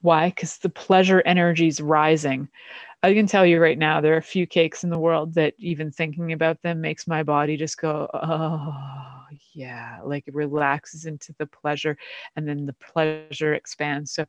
[0.00, 0.28] why?
[0.28, 2.48] Because the pleasure energy is rising.
[3.02, 5.54] I can tell you right now, there are a few cakes in the world that
[5.58, 11.32] even thinking about them makes my body just go, oh, yeah, like it relaxes into
[11.38, 11.96] the pleasure
[12.34, 14.12] and then the pleasure expands.
[14.12, 14.24] So,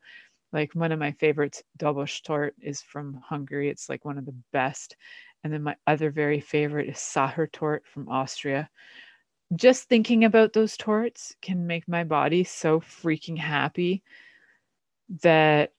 [0.54, 3.70] like one of my favorites, Dobos tort, is from Hungary.
[3.70, 4.96] It's like one of the best.
[5.44, 8.70] And then my other very favorite is Sacher tort from Austria
[9.56, 14.04] just thinking about those torts can make my body so freaking happy
[15.24, 15.74] that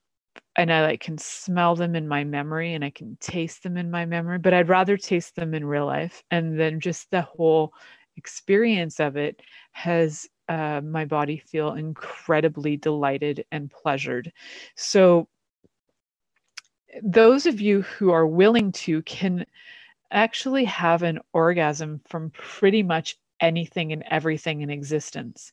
[0.56, 3.90] and I like can smell them in my memory and I can taste them in
[3.90, 6.22] my memory, but I'd rather taste them in real life.
[6.30, 7.72] And then just the whole
[8.16, 9.40] experience of it
[9.72, 14.32] has uh, my body feel incredibly delighted and pleasured.
[14.76, 15.28] So,
[17.02, 19.44] those of you who are willing to can
[20.12, 25.52] actually have an orgasm from pretty much anything and everything in existence.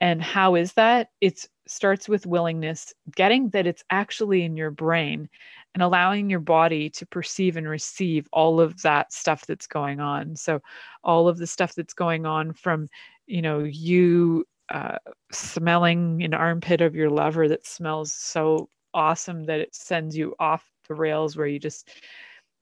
[0.00, 1.10] And how is that?
[1.20, 5.28] It starts with willingness, getting that it's actually in your brain
[5.74, 10.36] and allowing your body to perceive and receive all of that stuff that's going on.
[10.36, 10.60] So,
[11.04, 12.88] all of the stuff that's going on from,
[13.26, 14.98] you know, you uh,
[15.32, 20.64] smelling an armpit of your lover that smells so awesome that it sends you off
[20.88, 21.88] the rails where you just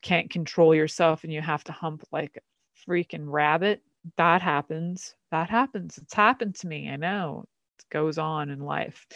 [0.03, 3.83] can't control yourself and you have to hump like a freaking rabbit
[4.16, 5.14] that happens.
[5.30, 5.98] That happens.
[5.98, 6.88] It's happened to me.
[6.88, 7.44] I know
[7.78, 9.06] it goes on in life.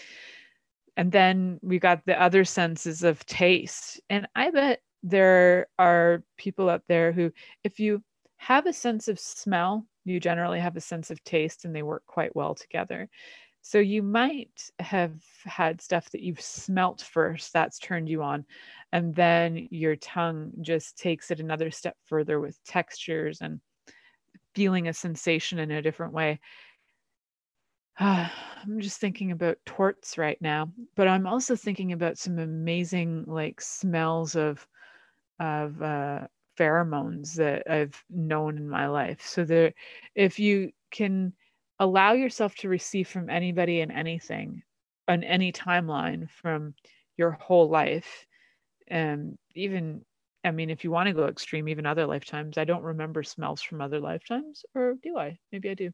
[0.97, 4.01] And then we got the other senses of taste.
[4.11, 7.33] And I bet there are people out there who,
[7.65, 8.03] if you
[8.37, 12.05] have a sense of smell, you generally have a sense of taste and they work
[12.07, 13.09] quite well together.
[13.63, 15.13] So you might have
[15.45, 18.47] had stuff that you've smelt first, that's turned you on.
[18.93, 23.61] And then your tongue just takes it another step further with textures and
[24.55, 26.41] feeling a sensation in a different way.
[27.99, 28.29] Uh,
[28.63, 33.61] I'm just thinking about torts right now, but I'm also thinking about some amazing like
[33.61, 34.67] smells of
[35.39, 36.27] of uh,
[36.59, 39.27] pheromones that I've known in my life.
[39.27, 39.73] So there,
[40.15, 41.33] if you can
[41.79, 44.63] allow yourself to receive from anybody and anything
[45.09, 46.75] on any timeline from
[47.17, 48.27] your whole life
[48.89, 50.05] and even
[50.45, 53.63] i mean if you want to go extreme even other lifetimes i don't remember smells
[53.63, 55.39] from other lifetimes or do i?
[55.53, 55.91] Maybe i do.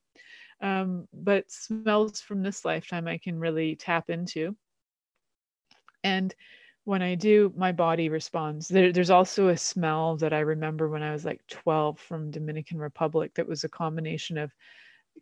[0.60, 4.56] Um, but smells from this lifetime i can really tap into.
[6.04, 6.34] And
[6.84, 8.68] when I do, my body responds.
[8.68, 12.78] There, there's also a smell that I remember when I was like 12 from Dominican
[12.78, 14.52] Republic that was a combination of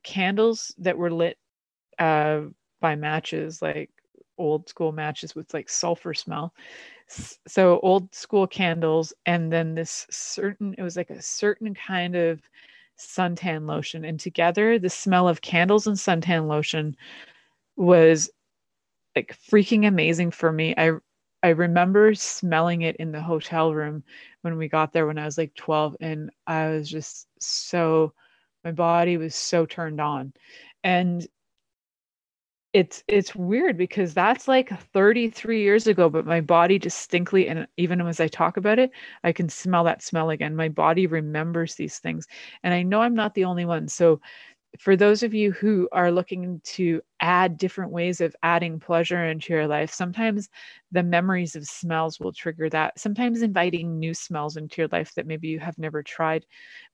[0.02, 1.38] candles that were lit
[1.98, 2.42] uh,
[2.82, 3.90] by matches, like
[4.38, 6.54] old school matches with like sulfur smell.
[7.46, 12.40] So old school candles, and then this certain, it was like a certain kind of
[12.98, 14.04] suntan lotion.
[14.04, 16.96] And together, the smell of candles and suntan lotion
[17.76, 18.30] was
[19.16, 20.74] like freaking amazing for me.
[20.76, 20.92] I
[21.42, 24.02] I remember smelling it in the hotel room
[24.42, 28.14] when we got there when I was like 12 and I was just so
[28.64, 30.32] my body was so turned on.
[30.82, 31.26] And
[32.74, 38.00] it's it's weird because that's like 33 years ago but my body distinctly and even
[38.02, 38.90] as i talk about it
[39.22, 40.56] i can smell that smell again.
[40.56, 42.26] My body remembers these things
[42.64, 43.88] and i know i'm not the only one.
[43.88, 44.20] So
[44.78, 49.52] for those of you who are looking to add different ways of adding pleasure into
[49.52, 50.48] your life, sometimes
[50.92, 52.98] the memories of smells will trigger that.
[52.98, 56.44] Sometimes inviting new smells into your life that maybe you have never tried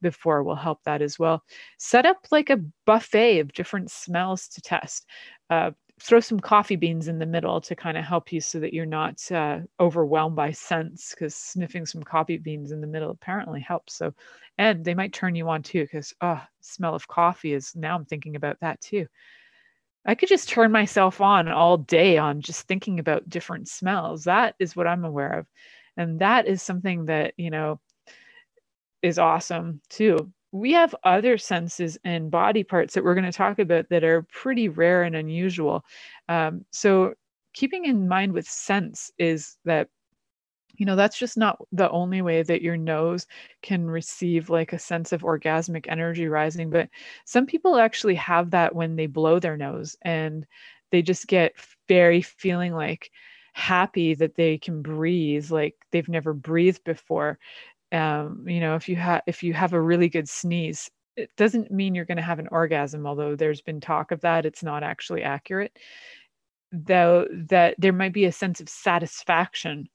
[0.03, 1.43] before will help that as well.
[1.79, 5.07] Set up like a buffet of different smells to test.
[5.49, 8.73] Uh, throw some coffee beans in the middle to kind of help you so that
[8.73, 13.61] you're not uh, overwhelmed by scents because sniffing some coffee beans in the middle apparently
[13.61, 13.95] helps.
[13.95, 14.15] So
[14.57, 18.05] and they might turn you on too because oh smell of coffee is now i'm
[18.05, 19.07] thinking about that too.
[20.07, 24.25] I could just turn myself on all day on just thinking about different smells.
[24.25, 25.47] That is what i'm aware of.
[25.97, 27.81] And that is something that you know
[29.03, 33.59] is awesome too we have other senses and body parts that we're going to talk
[33.59, 35.85] about that are pretty rare and unusual.
[36.29, 37.15] Um, so,
[37.55, 39.89] keeping in mind with sense is that
[40.77, 43.27] you know that's just not the only way that your nose
[43.63, 46.89] can receive like a sense of orgasmic energy rising but
[47.25, 50.47] some people actually have that when they blow their nose and
[50.91, 51.53] they just get
[51.89, 53.11] very feeling like
[53.53, 57.39] happy that they can breathe like they've never breathed before
[57.93, 61.71] um, you know if you have if you have a really good sneeze it doesn't
[61.71, 64.83] mean you're going to have an orgasm although there's been talk of that it's not
[64.83, 65.77] actually accurate.
[66.73, 69.89] Though that there might be a sense of satisfaction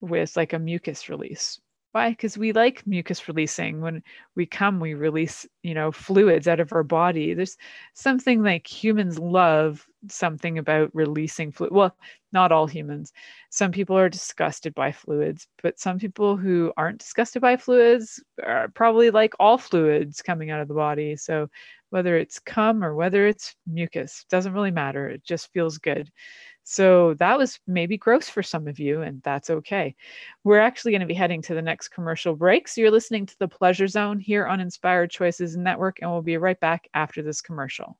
[0.00, 1.60] with like a mucus release
[1.92, 3.80] why because we like mucus releasing.
[3.80, 4.02] When
[4.34, 7.34] we come we release you know fluids out of our body.
[7.34, 7.56] There's
[7.94, 11.96] something like humans love something about releasing fluid well
[12.32, 13.12] not all humans.
[13.50, 18.68] Some people are disgusted by fluids but some people who aren't disgusted by fluids are
[18.68, 21.16] probably like all fluids coming out of the body.
[21.16, 21.48] So
[21.90, 25.08] whether it's cum or whether it's mucus doesn't really matter.
[25.10, 26.10] It just feels good
[26.64, 29.94] so that was maybe gross for some of you, and that's okay.
[30.44, 32.68] We're actually going to be heading to the next commercial break.
[32.68, 36.36] So you're listening to the Pleasure Zone here on Inspired Choices Network, and we'll be
[36.36, 37.98] right back after this commercial.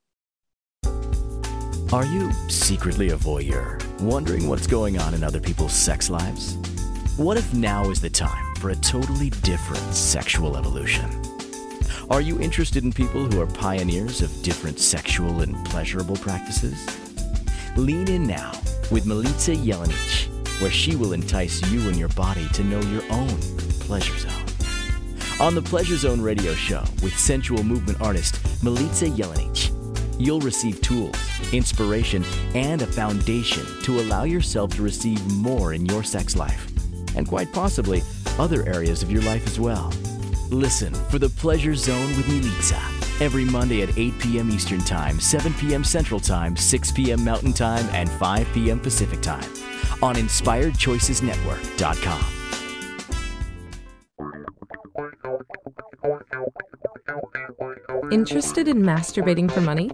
[1.92, 6.57] Are you secretly a voyeur, wondering what's going on in other people's sex lives?
[7.18, 11.11] What if now is the time for a totally different sexual evolution?
[12.11, 17.01] Are you interested in people who are pioneers of different sexual and pleasurable practices?
[17.76, 18.52] Lean in now
[18.90, 23.38] with Milica Jelenic, where she will entice you and your body to know your own
[23.80, 24.30] pleasure zone.
[25.40, 29.70] On the Pleasure Zone radio show with sensual movement artist Milica Jelenic,
[30.20, 31.16] you'll receive tools,
[31.54, 32.22] inspiration,
[32.54, 36.70] and a foundation to allow yourself to receive more in your sex life,
[37.16, 38.02] and quite possibly
[38.38, 39.90] other areas of your life as well.
[40.50, 44.50] Listen for the Pleasure Zone with Milica every Monday at 8 p.m.
[44.50, 45.85] Eastern Time, 7 p.m.
[45.85, 47.22] Central Time, 6 p.m.
[47.24, 48.80] Mountain Time, and 5 p.m.
[48.80, 49.48] Pacific Time
[50.02, 52.24] on InspiredChoicesNetwork.com.
[58.11, 59.92] Interested in masturbating for money,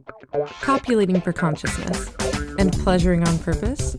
[0.62, 2.14] copulating for consciousness,
[2.58, 3.98] and pleasuring on purpose?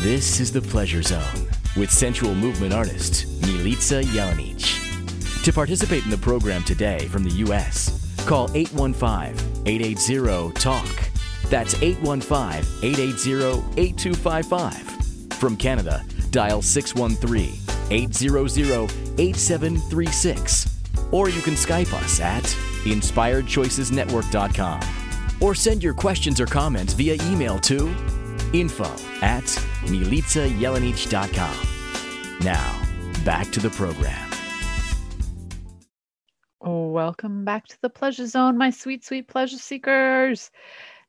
[0.00, 5.42] this is the Pleasure Zone with sensual movement artist Milica Jelenic.
[5.42, 11.10] To participate in the program today from the U.S., call 815 880 TALK.
[11.50, 13.42] That's 815 880
[13.76, 15.34] 8255.
[15.34, 17.58] From Canada, dial 613
[17.90, 20.76] 800 8736.
[21.10, 22.44] Or you can Skype us at
[22.84, 24.80] inspiredchoicesnetwork.com.
[25.40, 27.88] Or send your questions or comments via email to
[28.52, 29.44] info at
[29.84, 31.66] milicajelenic.com.
[32.40, 32.82] Now,
[33.24, 34.30] back to the program.
[36.62, 40.50] Welcome back to the Pleasure Zone, my sweet, sweet pleasure seekers.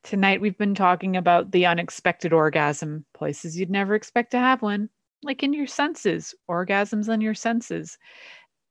[0.02, 4.88] Tonight we've been talking about the unexpected orgasm, places you'd never expect to have one,
[5.22, 7.98] like in your senses, orgasms on your senses,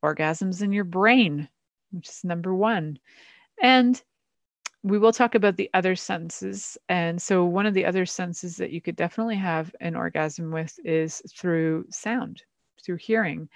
[0.04, 1.47] orgasms in your brain,
[1.92, 3.00] which is number one.
[3.62, 4.02] And
[4.84, 6.78] we will talk about the other senses.
[6.89, 10.80] And so, one of the other senses that you could definitely have an orgasm with
[10.84, 12.44] is through sound,
[12.84, 13.50] through hearing.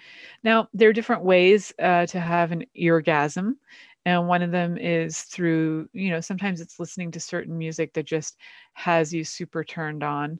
[0.44, 3.56] Now, there are different ways uh, to have an eargasm.
[4.04, 8.06] And one of them is through, you know, sometimes it's listening to certain music that
[8.06, 8.36] just
[8.74, 10.38] has you super turned on.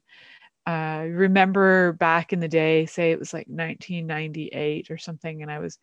[0.67, 5.59] Uh, remember back in the day, say it was like 1998 or something, and I
[5.59, 5.81] was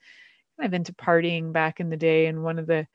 [0.60, 2.28] kind of into partying back in the day.
[2.28, 2.88] And one of the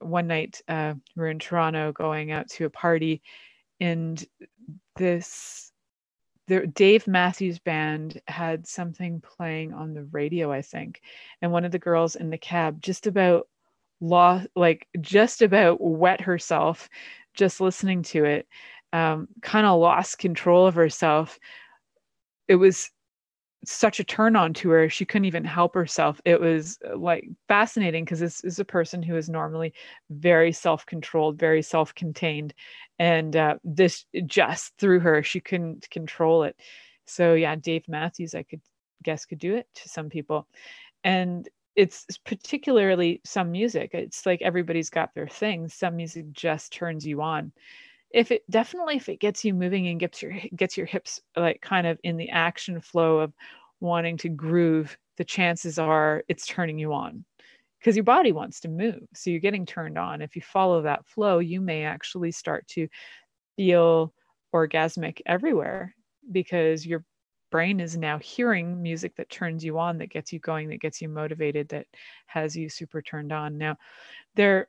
[0.00, 3.22] one night uh, we are in Toronto going out to a party,
[3.80, 4.24] and
[4.96, 5.72] this
[6.46, 11.02] the Dave Matthews Band had something playing on the radio, I think,
[11.42, 13.48] and one of the girls in the cab just about
[14.00, 16.88] lost, like just about wet herself,
[17.34, 18.48] just listening to it,
[18.92, 21.38] um, kind of lost control of herself.
[22.48, 22.90] It was
[23.64, 26.20] such a turn on to her she couldn't even help herself.
[26.24, 29.74] It was uh, like fascinating because this is a person who is normally
[30.10, 32.54] very self-controlled very self-contained
[32.98, 36.56] and uh, this just through her she couldn't control it.
[37.06, 38.60] So yeah dave matthews i could
[39.02, 40.46] guess could do it to some people.
[41.04, 47.06] And it's particularly some music it's like everybody's got their thing some music just turns
[47.06, 47.52] you on
[48.10, 51.60] if it definitely if it gets you moving and gets your gets your hips like
[51.60, 53.32] kind of in the action flow of
[53.80, 57.24] wanting to groove the chances are it's turning you on
[57.78, 60.22] because your body wants to move so you're getting turned on.
[60.22, 62.88] If you follow that flow you may actually start to
[63.56, 64.12] feel
[64.54, 65.94] orgasmic everywhere
[66.32, 67.04] because your
[67.50, 71.00] brain is now hearing music that turns you on that gets you going that gets
[71.00, 71.86] you motivated that
[72.26, 73.58] has you super turned on.
[73.58, 73.76] Now
[74.36, 74.68] there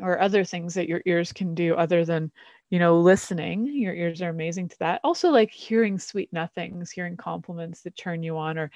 [0.00, 2.30] or other things that your ears can do other than
[2.70, 3.66] you know listening.
[3.66, 5.00] Your ears are amazing to that.
[5.04, 8.70] Also like hearing sweet nothings hearing compliments that turn you on or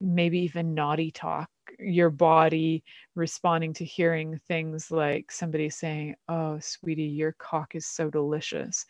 [0.00, 2.82] maybe even naughty talk your body
[3.14, 8.86] responding to hearing things like somebody saying oh sweetie your cock is so delicious.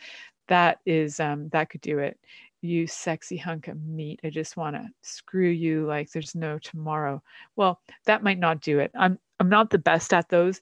[0.49, 2.19] That is um that could do it.
[2.61, 7.23] You sexy hunk of meat i just want to screw you like there's no tomorrow.
[7.57, 8.91] Well that might not do it.
[8.99, 10.61] I'm i'm not the best at those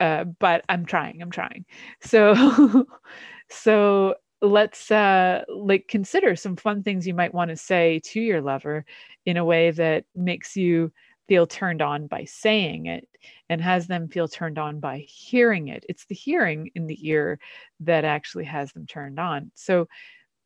[0.00, 1.20] uh, but I'm trying.
[1.22, 1.64] I'm trying.
[2.00, 2.86] So,
[3.50, 8.40] so let's uh, like consider some fun things you might want to say to your
[8.40, 8.84] lover
[9.26, 10.92] in a way that makes you
[11.28, 13.06] feel turned on by saying it
[13.50, 15.84] and has them feel turned on by hearing it.
[15.88, 17.38] It's the hearing in the ear
[17.80, 19.50] that actually has them turned on.
[19.54, 19.88] So,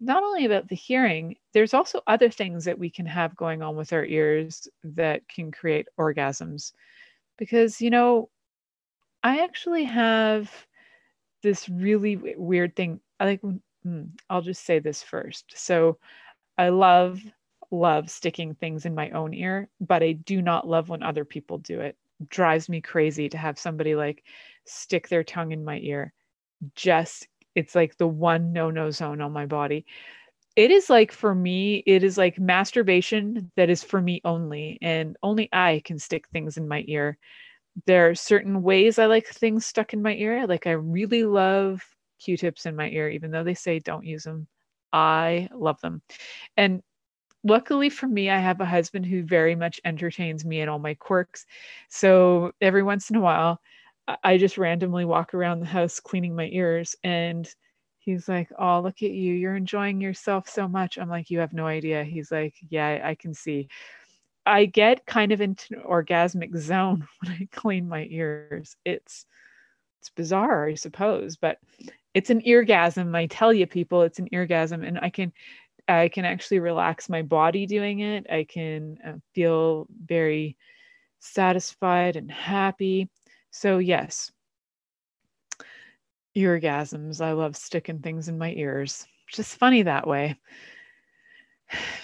[0.00, 3.76] not only about the hearing, there's also other things that we can have going on
[3.76, 6.72] with our ears that can create orgasms.
[7.38, 8.28] Because, you know,
[9.22, 10.50] I actually have
[11.42, 13.00] this really weird thing.
[13.20, 13.42] I like,
[13.84, 15.52] hmm, I'll just say this first.
[15.56, 15.98] So
[16.58, 17.20] I love,
[17.70, 21.58] love sticking things in my own ear, but I do not love when other people
[21.58, 21.96] do it.
[22.20, 24.24] it drives me crazy to have somebody like
[24.66, 26.12] stick their tongue in my ear.
[26.74, 29.86] Just, it's like the one no no zone on my body.
[30.56, 35.16] It is like for me, it is like masturbation that is for me only, and
[35.22, 37.18] only I can stick things in my ear
[37.86, 40.46] there are certain ways I like things stuck in my ear.
[40.46, 41.82] Like I really love
[42.20, 44.46] Q-tips in my ear, even though they say don't use them.
[44.92, 46.02] I love them.
[46.56, 46.82] And
[47.44, 50.94] luckily for me, I have a husband who very much entertains me and all my
[50.94, 51.46] quirks.
[51.88, 53.60] So every once in a while,
[54.24, 57.48] I just randomly walk around the house cleaning my ears and
[57.98, 59.34] he's like, Oh, look at you.
[59.34, 60.98] You're enjoying yourself so much.
[60.98, 62.04] I'm like, You have no idea.
[62.04, 63.68] He's like, Yeah, I can see.
[64.44, 68.76] I get kind of into an orgasmic zone when I clean my ears.
[68.84, 69.26] It's
[70.00, 71.58] it's bizarre, I suppose, but
[72.12, 73.14] it's an eargasm.
[73.16, 75.32] I tell you people, it's an eargasm and I can
[75.88, 78.26] I can actually relax my body doing it.
[78.30, 80.56] I can uh, feel very
[81.18, 83.08] satisfied and happy.
[83.50, 84.30] So yes.
[86.36, 87.20] Eargasms.
[87.20, 89.06] I love sticking things in my ears.
[89.28, 90.38] Just funny that way.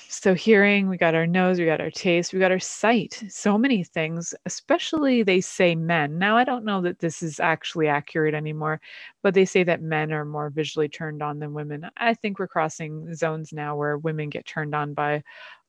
[0.09, 3.59] So hearing we got our nose we got our taste we got our sight so
[3.59, 6.19] many things especially they say men.
[6.19, 8.81] Now i don't know that this is actually accurate anymore
[9.23, 11.89] but they say that men are more visually turned on than women.
[11.97, 15.23] I think we're crossing zones now where women get turned on by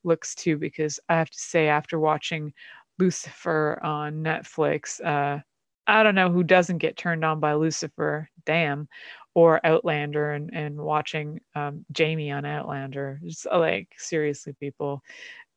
[0.04, 2.52] looks too because i have to say after watching
[2.98, 5.40] lucifer on netflix uh
[5.86, 8.88] i don't know who doesn't get turned on by lucifer damn
[9.34, 13.20] or Outlander and and watching um, Jamie on Outlander.
[13.24, 15.02] Just uh, like seriously, people,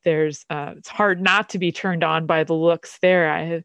[0.04, 3.30] there's uh, it's hard not to be turned on by the looks there.
[3.30, 3.64] I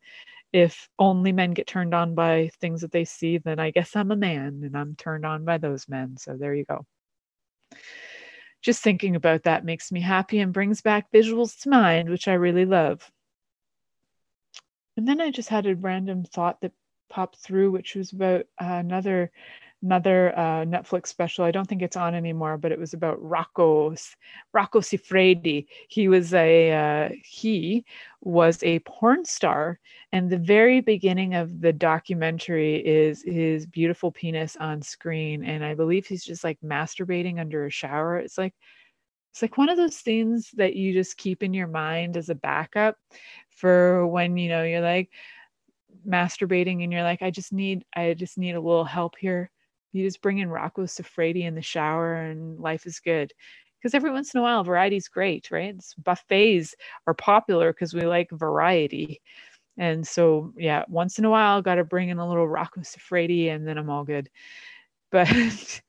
[0.51, 4.12] if only men get turned on by things that they see, then I guess I'm
[4.12, 6.18] a man and I'm turned on by those men.
[6.18, 6.86] So there you go.
[8.62, 12.34] Just thinking about that makes me happy and brings back visuals to mind, which I
[12.34, 13.10] really love.
[14.97, 16.74] And then I just had a random thought that
[17.10, 19.32] popped through, which was about uh, another
[19.82, 21.45] another uh, Netflix special.
[21.45, 23.95] I don't think it's on anymore, but it was about Rocco
[24.53, 25.67] Rocco Siffredi.
[25.88, 27.86] He was a uh, he
[28.21, 29.80] was a porn star,
[30.11, 35.75] and the very beginning of the documentary is his beautiful penis on screen, and I
[35.75, 38.17] believe he's just like masturbating under a shower.
[38.17, 38.53] It's like
[39.32, 42.36] it's like one of those things that you just keep in your mind as a
[42.36, 42.97] backup
[43.49, 45.09] for when you know you're like
[46.07, 49.51] masturbating and you're like i just need i just need a little help here
[49.92, 53.34] you just bring in Rocco Siffredi in the shower and life is good.
[53.80, 55.74] Because every once in a while, variety is great, right?
[55.74, 56.76] It's buffets
[57.08, 59.22] are popular because we like variety.
[59.78, 63.50] And so, yeah, once in a while, got to bring in a little Rocco Siffredi
[63.50, 64.30] and then I'm all good.
[65.12, 65.82] But it's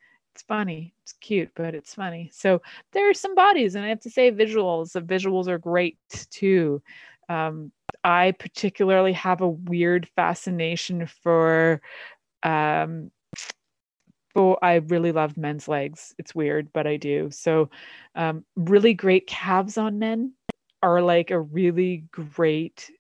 [0.49, 0.95] funny.
[1.03, 2.31] It's cute, but it's funny.
[2.33, 4.93] So there are some bodies, and I have to say, visuals.
[4.93, 5.99] The visuals are great
[6.31, 6.83] too.
[7.29, 7.73] Um,
[8.03, 11.83] I particularly have a weird fascination for
[12.43, 13.11] um,
[14.49, 16.15] but I really love men's legs.
[16.19, 17.31] It's weird, but I do.
[17.31, 17.71] So,
[18.15, 20.33] um, really great calves on men
[20.83, 22.91] are like a really great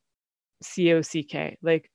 [0.62, 1.58] COCK.
[1.62, 1.90] Like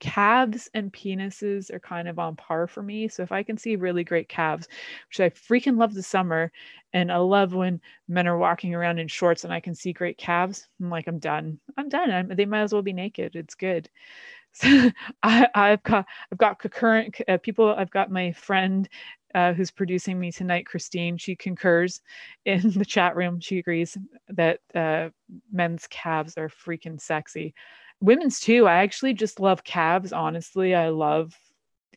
[0.00, 3.08] calves and penises are kind of on par for me.
[3.08, 4.68] So if I can see really great calves,
[5.08, 6.52] which I freaking love the summer,
[6.92, 10.18] and I love when men are walking around in shorts and I can see great
[10.18, 11.58] calves, I'm like, I'm done.
[11.78, 12.10] I'm done.
[12.10, 13.36] I'm, they might as well be naked.
[13.36, 13.88] It's good.
[14.56, 14.90] So
[15.22, 17.74] I, have got I've got concurrent uh, people.
[17.74, 18.88] I've got my friend
[19.34, 21.18] uh, who's producing me tonight, Christine.
[21.18, 22.00] She concurs
[22.46, 23.38] in the chat room.
[23.40, 23.98] She agrees
[24.28, 25.10] that uh,
[25.52, 27.54] men's calves are freaking sexy.
[28.00, 28.66] Women's too.
[28.66, 30.12] I actually just love calves.
[30.12, 31.34] Honestly, I love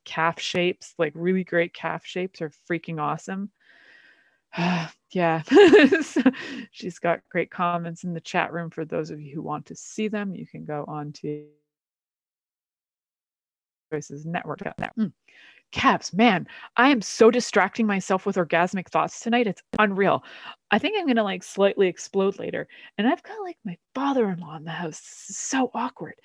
[0.04, 0.94] calf shapes.
[0.98, 3.52] Like really great calf shapes are freaking awesome.
[5.12, 5.42] yeah
[6.02, 6.22] so
[6.72, 9.76] she's got great comments in the chat room for those of you who want to
[9.76, 11.46] see them you can go on to
[13.92, 14.94] Choices Network.net.
[14.98, 15.14] Mm.
[15.72, 19.46] Caps, man, I am so distracting myself with orgasmic thoughts tonight.
[19.46, 20.24] It's unreal.
[20.72, 22.68] I think I'm gonna like slightly explode later.
[22.98, 25.00] And I've got like my father-in-law in the house.
[25.04, 26.16] so awkward.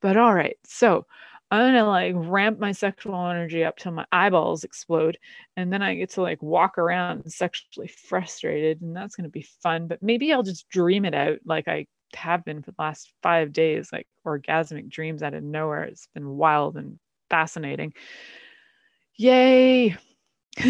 [0.00, 0.56] But all right.
[0.64, 1.06] So
[1.50, 5.18] I'm gonna like ramp my sexual energy up till my eyeballs explode.
[5.58, 8.80] And then I get to like walk around sexually frustrated.
[8.80, 9.88] And that's gonna be fun.
[9.88, 13.52] But maybe I'll just dream it out like I have been for the last five
[13.52, 15.84] days, like orgasmic dreams out of nowhere.
[15.84, 16.98] It's been wild and
[17.30, 17.92] fascinating.
[19.16, 19.96] Yay.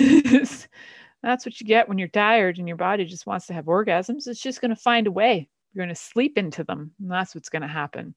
[1.23, 4.27] That's what you get when you're tired and your body just wants to have orgasms.
[4.27, 5.49] It's just going to find a way.
[5.73, 6.93] You're going to sleep into them.
[7.01, 8.15] And that's what's going to happen.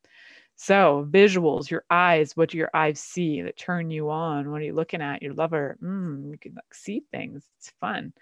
[0.56, 4.52] So, visuals, your eyes, what do your eyes see that turn you on?
[4.52, 5.22] What are you looking at?
[5.22, 7.46] Your lover, mm, you can like see things.
[7.58, 8.14] It's fun.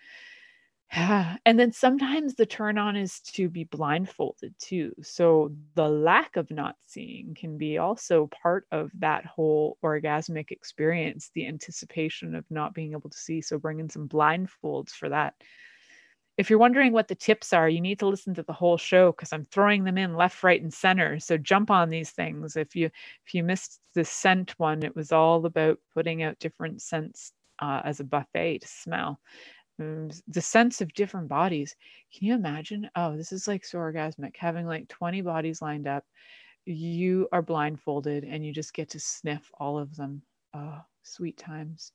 [0.92, 4.94] And then sometimes the turn on is to be blindfolded too.
[5.02, 11.30] So the lack of not seeing can be also part of that whole orgasmic experience,
[11.34, 13.42] the anticipation of not being able to see.
[13.42, 15.34] So bring in some blindfolds for that.
[16.38, 19.12] If you're wondering what the tips are, you need to listen to the whole show
[19.12, 21.20] because I'm throwing them in left, right, and center.
[21.20, 22.56] So jump on these things.
[22.56, 22.86] If you
[23.26, 27.82] if you missed the scent one, it was all about putting out different scents uh,
[27.84, 29.20] as a buffet to smell
[29.78, 31.76] the sense of different bodies.
[32.14, 32.90] Can you imagine?
[32.96, 36.04] Oh, this is like so orgasmic having like 20 bodies lined up.
[36.66, 40.22] You are blindfolded and you just get to sniff all of them.
[40.54, 41.92] Oh, sweet times.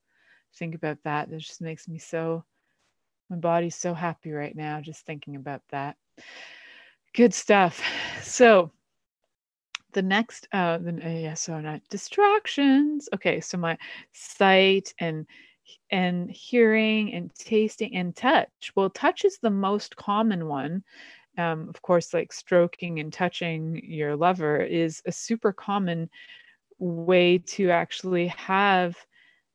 [0.54, 1.30] Think about that.
[1.30, 2.44] That just makes me so,
[3.28, 5.96] my body's so happy right now just thinking about that.
[7.14, 7.82] Good stuff.
[8.22, 8.70] So,
[9.92, 13.76] the next uh the uh, yeah so not distractions okay so my
[14.12, 15.26] sight and
[15.90, 18.72] and hearing and tasting and touch.
[18.74, 20.82] Well, touch is the most common one.
[21.38, 26.10] Um, of course, like stroking and touching your lover is a super common
[26.78, 28.96] way to actually have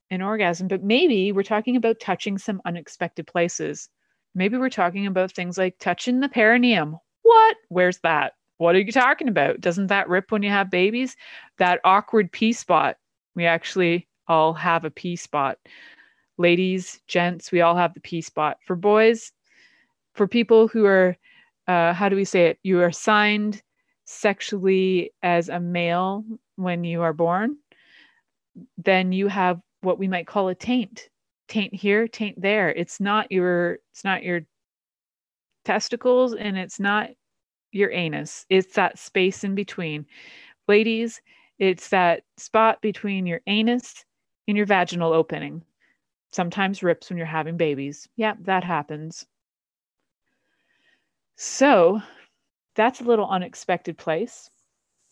[0.10, 0.68] an orgasm.
[0.68, 3.90] But maybe we're talking about touching some unexpected places.
[4.34, 6.98] Maybe we're talking about things like touching the perineum.
[7.24, 7.58] What?
[7.70, 8.34] Where's that?
[8.58, 9.62] What are you talking about?
[9.62, 11.16] Doesn't that rip when you have babies?
[11.58, 12.98] That awkward pee spot.
[13.36, 15.58] We actually all have a pee spot.
[16.38, 18.58] Ladies, gents, we all have the P spot.
[18.66, 19.32] For boys,
[20.14, 21.18] for people who are,
[21.68, 22.60] uh, how do we say it?
[22.64, 23.62] You are assigned
[24.06, 26.24] sexually as a male
[26.56, 27.58] when you are born,
[28.78, 31.10] then you have what we might call a taint.
[31.48, 32.70] Taint here, taint there.
[32.70, 34.42] It's not your, it's not your
[35.66, 37.10] testicles and it's not
[37.72, 38.46] your anus.
[38.50, 40.06] It's that space in between.
[40.68, 41.22] Ladies,
[41.60, 44.06] it's that spot between your anus
[44.48, 45.64] and your vaginal opening.
[46.32, 48.08] Sometimes rips when you're having babies.
[48.16, 49.26] Yeah, that happens.
[51.36, 52.02] So
[52.76, 54.50] that's a little unexpected place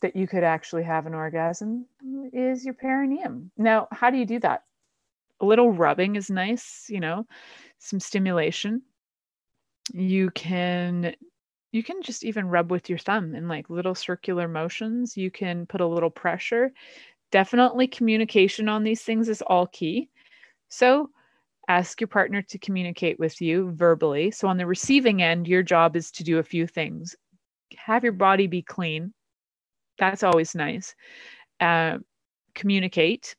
[0.01, 1.85] that you could actually have an orgasm
[2.33, 3.51] is your perineum.
[3.57, 4.63] Now, how do you do that?
[5.41, 7.25] A little rubbing is nice, you know,
[7.79, 8.81] some stimulation.
[9.93, 11.15] You can
[11.71, 15.17] you can just even rub with your thumb in like little circular motions.
[15.17, 16.71] You can put a little pressure.
[17.31, 20.09] Definitely communication on these things is all key.
[20.69, 21.09] So
[21.67, 24.31] ask your partner to communicate with you verbally.
[24.31, 27.15] So on the receiving end, your job is to do a few things.
[27.77, 29.13] Have your body be clean.
[29.97, 30.95] That's always nice.
[31.59, 31.99] Uh,
[32.53, 33.35] communicate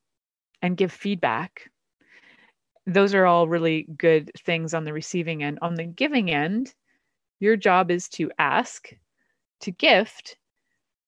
[0.63, 1.71] and give feedback.
[2.87, 5.59] Those are all really good things on the receiving end.
[5.61, 6.73] On the giving end,
[7.41, 8.89] your job is to ask,
[9.61, 10.37] to gift,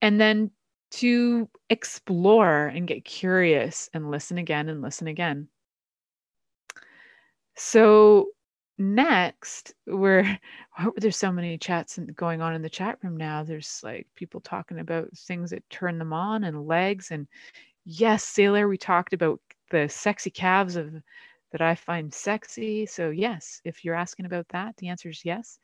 [0.02, 0.50] and then
[0.90, 5.48] to explore and get curious and listen again and listen again.
[7.59, 8.28] So,
[8.78, 10.38] next, we're
[10.96, 13.42] there's so many chats going on in the chat room now.
[13.42, 17.11] There's like people talking about things that turn them on and legs.
[17.11, 17.26] And
[17.84, 19.40] yes, Sailor, we talked about
[19.70, 20.92] the sexy calves of
[21.52, 22.86] that I find sexy.
[22.86, 25.59] So, yes, if you're asking about that, the answer is yes.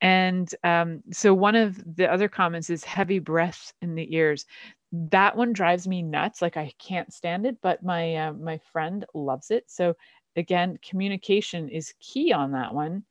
[0.00, 4.44] And um, so one of the other comments is heavy breath in the ears.
[4.92, 6.42] That one drives me nuts.
[6.42, 9.64] Like I can't stand it, but my uh, my friend loves it.
[9.68, 9.96] So
[10.36, 13.04] again, communication is key on that one.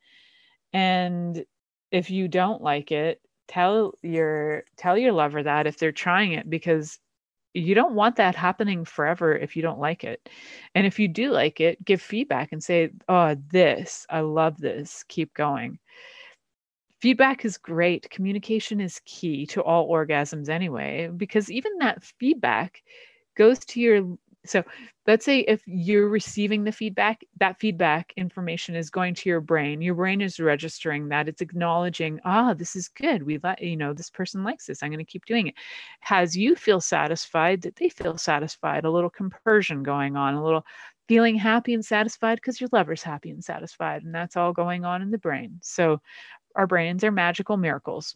[0.73, 1.45] And
[1.91, 6.49] if you don't like it, tell your tell your lover that if they're trying it
[6.49, 6.99] because
[7.53, 10.30] you don't want that happening forever if you don't like it.
[10.76, 15.03] And if you do like it, give feedback and say, "Oh, this, I love this.
[15.07, 15.80] Keep going."
[17.01, 18.09] feedback is great.
[18.09, 22.82] Communication is key to all orgasms anyway, because even that feedback
[23.38, 24.17] goes to your.
[24.45, 24.63] So
[25.07, 29.81] let's say if you're receiving the feedback, that feedback information is going to your brain.
[29.81, 31.27] Your brain is registering that.
[31.27, 33.23] It's acknowledging, ah, this is good.
[33.23, 34.81] We let, you know, this person likes this.
[34.81, 35.55] I'm going to keep doing it.
[36.01, 40.65] Has you feel satisfied that they feel satisfied, a little compersion going on, a little
[41.07, 44.03] feeling happy and satisfied because your lover's happy and satisfied.
[44.03, 45.59] And that's all going on in the brain.
[45.61, 46.01] So
[46.55, 48.15] our brains are magical miracles.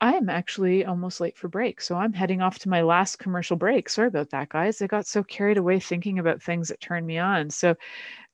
[0.00, 3.88] I'm actually almost late for break, so I'm heading off to my last commercial break.
[3.88, 4.80] Sorry about that, guys.
[4.80, 7.50] I got so carried away thinking about things that turned me on.
[7.50, 7.74] So,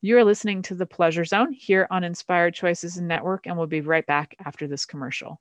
[0.03, 3.81] you're listening to the Pleasure Zone here on Inspired Choices and Network, and we'll be
[3.81, 5.41] right back after this commercial.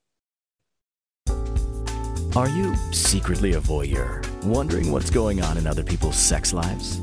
[2.35, 6.99] Are you secretly a voyeur, wondering what's going on in other people's sex lives?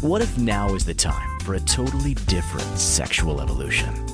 [0.00, 4.13] What if now is the time for a totally different sexual evolution?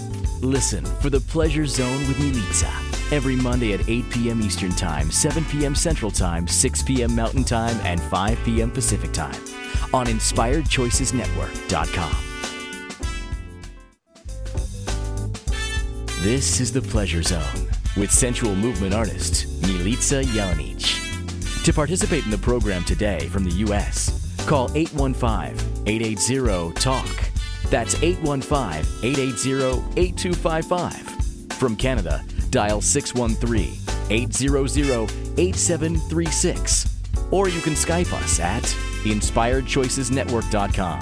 [0.41, 4.41] Listen for the Pleasure Zone with Milica every Monday at 8 p.m.
[4.41, 5.75] Eastern Time, 7 p.m.
[5.75, 7.15] Central Time, 6 p.m.
[7.15, 8.71] Mountain Time, and 5 p.m.
[8.71, 9.39] Pacific Time
[9.93, 12.15] on InspiredChoicesNetwork.com.
[16.23, 21.65] This is the Pleasure Zone with sensual movement artist Milica Jelenic.
[21.65, 27.30] To participate in the program today from the U.S., call 815 880 TALK
[27.71, 31.53] that's 815 880 8255.
[31.53, 33.77] From Canada, dial 613
[34.09, 36.87] 800 8736.
[37.31, 38.63] Or you can Skype us at
[39.03, 40.99] inspiredchoicesnetwork.com.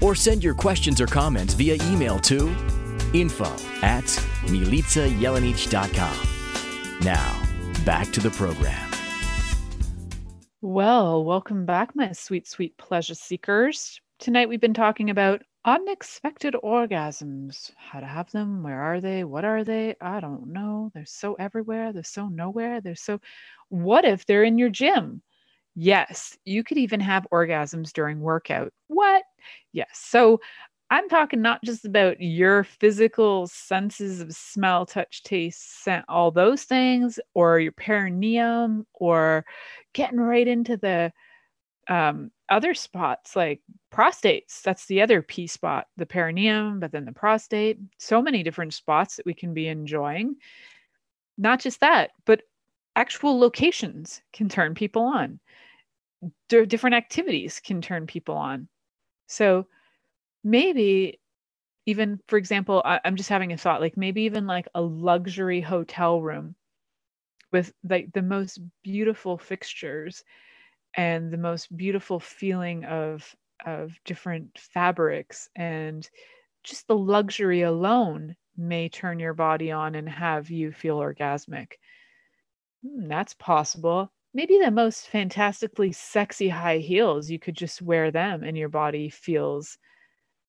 [0.00, 2.48] Or send your questions or comments via email to
[3.12, 3.50] info
[3.82, 4.04] at
[4.44, 6.28] milicajelenic.com.
[7.00, 7.42] Now,
[7.84, 8.90] back to the program.
[10.60, 14.00] Well, welcome back, my sweet, sweet pleasure seekers.
[14.18, 19.44] Tonight we've been talking about unexpected orgasms how to have them where are they what
[19.44, 23.20] are they i don't know they're so everywhere they're so nowhere they're so
[23.68, 25.22] what if they're in your gym?
[25.76, 28.72] Yes you could even have orgasms during workout.
[28.88, 29.22] What?
[29.72, 30.40] Yes so
[30.90, 36.64] i'm talking not just about your physical senses of smell touch taste scent all those
[36.64, 39.44] things or your perineum or
[39.94, 41.12] getting right into the
[41.88, 43.60] um, other spots like
[43.92, 44.62] prostates.
[44.62, 47.78] That's the other P spot, the perineum, but then the prostate.
[47.98, 50.36] So many different spots that we can be enjoying.
[51.38, 52.42] Not just that, but
[52.94, 55.40] actual locations can turn people on.
[56.48, 58.68] D- different activities can turn people on.
[59.26, 59.66] So
[60.44, 61.20] maybe
[61.86, 65.60] even, for example, I- I'm just having a thought like maybe even like a luxury
[65.60, 66.54] hotel room
[67.50, 70.24] with like the most beautiful fixtures
[70.94, 73.34] and the most beautiful feeling of
[73.64, 76.10] of different fabrics and
[76.64, 81.74] just the luxury alone may turn your body on and have you feel orgasmic.
[82.84, 84.12] Hmm, that's possible.
[84.34, 89.10] Maybe the most fantastically sexy high heels, you could just wear them and your body
[89.10, 89.78] feels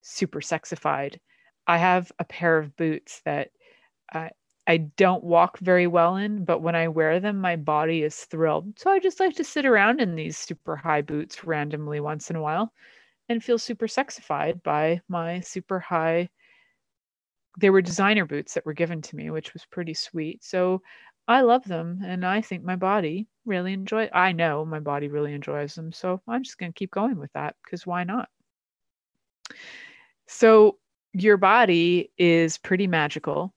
[0.01, 1.19] super sexified.
[1.67, 3.51] I have a pair of boots that
[4.13, 4.29] uh,
[4.65, 8.79] I don't walk very well in, but when I wear them, my body is thrilled.
[8.79, 12.37] So I just like to sit around in these super high boots randomly once in
[12.37, 12.71] a while
[13.27, 16.29] and feel super sexified by my super high.
[17.59, 20.43] They were designer boots that were given to me, which was pretty sweet.
[20.43, 20.81] So
[21.27, 25.33] I love them and I think my body really enjoy I know my body really
[25.33, 25.91] enjoys them.
[25.91, 28.29] So I'm just going to keep going with that because why not?
[30.27, 30.77] So
[31.13, 33.53] your body is pretty magical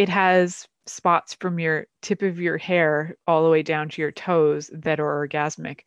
[0.00, 4.10] it has spots from your tip of your hair all the way down to your
[4.10, 5.80] toes that are orgasmic.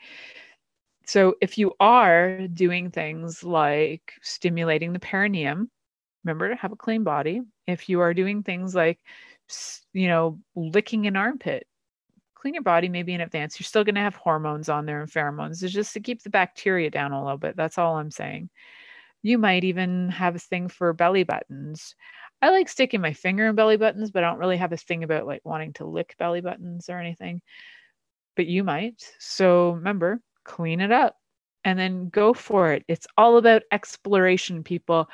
[1.08, 5.72] So if you are doing things like stimulating the perineum,
[6.24, 7.42] remember to have a clean body.
[7.66, 9.00] If you are doing things like,
[9.94, 11.66] you know, licking an armpit,
[12.36, 13.60] clean your body maybe in advance.
[13.60, 15.64] You're still going to have hormones on there and pheromones.
[15.64, 17.56] It's just to keep the bacteria down a little bit.
[17.56, 18.52] That's all I'm saying.
[19.24, 21.96] You might even have a thing for belly buttons.
[22.44, 25.04] I like sticking my finger in belly buttons, but I don't really have a thing
[25.04, 27.42] about like wanting to lick belly buttons or anything.
[28.36, 29.02] But you might.
[29.20, 31.18] So remember, clean it up
[31.64, 32.84] and then go for it.
[32.88, 35.10] It's all about exploration, people.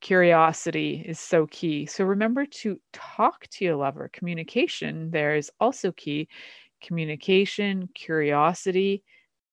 [0.00, 1.86] Curiosity is so key.
[1.86, 4.10] So remember to talk to your lover.
[4.12, 6.28] Communication there is also key.
[6.82, 9.04] Communication, curiosity,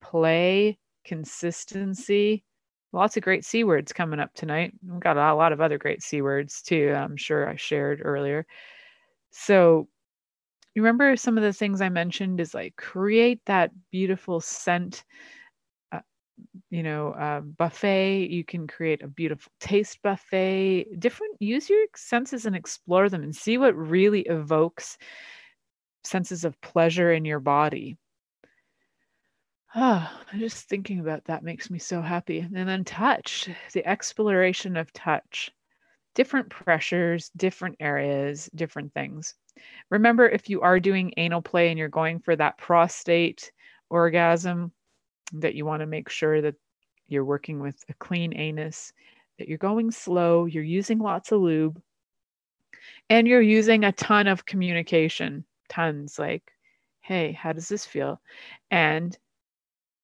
[0.01, 2.43] play, consistency,
[2.93, 4.73] lots of great C words coming up tonight.
[4.87, 8.45] We've got a lot of other great C words too, I'm sure I shared earlier.
[9.31, 9.87] So,
[10.75, 15.03] you remember some of the things I mentioned is like create that beautiful scent,
[15.91, 15.99] uh,
[16.71, 18.29] you know, uh, buffet.
[18.31, 23.35] You can create a beautiful taste buffet, different, use your senses and explore them and
[23.35, 24.97] see what really evokes
[26.03, 27.97] senses of pleasure in your body.
[29.75, 32.39] Ah, I just thinking about that makes me so happy.
[32.39, 35.49] And then touch, the exploration of touch,
[36.15, 39.35] different pressures, different areas, different things.
[39.91, 43.51] Remember, if you are doing anal play and you're going for that prostate
[43.89, 44.73] orgasm,
[45.33, 46.55] that you want to make sure that
[47.07, 48.93] you're working with a clean anus,
[49.39, 51.81] that you're going slow, you're using lots of lube,
[53.09, 56.51] and you're using a ton of communication, tons like,
[57.01, 58.21] hey, how does this feel?
[58.71, 59.17] And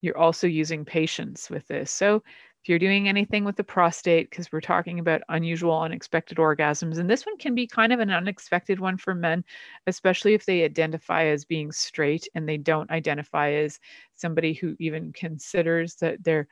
[0.05, 1.91] you're also using patience with this.
[1.91, 2.23] So
[2.65, 7.07] if you're doing anything with the prostate, because we're talking about unusual, unexpected orgasms, and
[7.07, 9.43] this one can be kind of an unexpected one for men,
[9.85, 13.79] especially if they identify as being straight and they don't identify as
[14.15, 16.47] somebody who even considers that their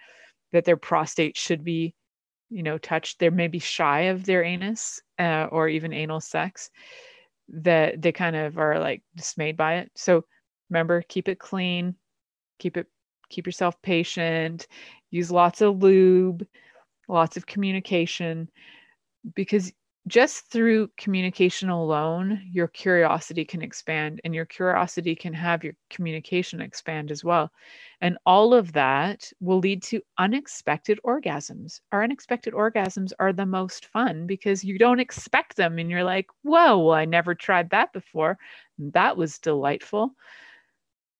[0.51, 1.95] that their prostate should be,
[2.51, 3.17] you know, touched.
[3.17, 6.69] They're maybe shy of their anus uh, or even anal sex.
[7.49, 9.91] That they kind of are like dismayed by it.
[9.95, 10.25] So
[10.69, 11.95] remember, keep it clean,
[12.59, 12.85] keep it
[13.33, 14.67] keep yourself patient,
[15.11, 16.45] use lots of lube,
[17.07, 18.49] lots of communication,
[19.35, 19.73] because
[20.07, 26.61] just through communication alone, your curiosity can expand and your curiosity can have your communication
[26.61, 27.49] expand as well.
[28.01, 31.79] And all of that will lead to unexpected orgasms.
[31.93, 36.27] Our unexpected orgasms are the most fun because you don't expect them and you're like,
[36.41, 38.37] whoa, I never tried that before.
[38.77, 40.15] That was delightful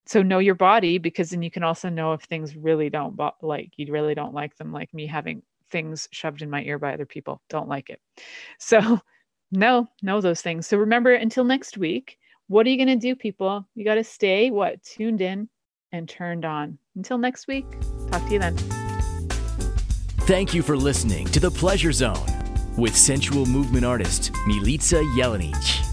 [0.05, 3.71] so know your body because then you can also know if things really don't like
[3.77, 7.05] you really don't like them like me having things shoved in my ear by other
[7.05, 7.99] people don't like it.
[8.59, 8.99] So
[9.51, 10.65] no know those things.
[10.65, 13.67] So remember until next week what are you going to do people?
[13.75, 15.47] You got to stay what tuned in
[15.91, 16.77] and turned on.
[16.95, 17.65] Until next week
[18.11, 18.57] talk to you then.
[20.25, 22.25] Thank you for listening to The Pleasure Zone
[22.77, 25.92] with sensual movement artist Milica Jelenic.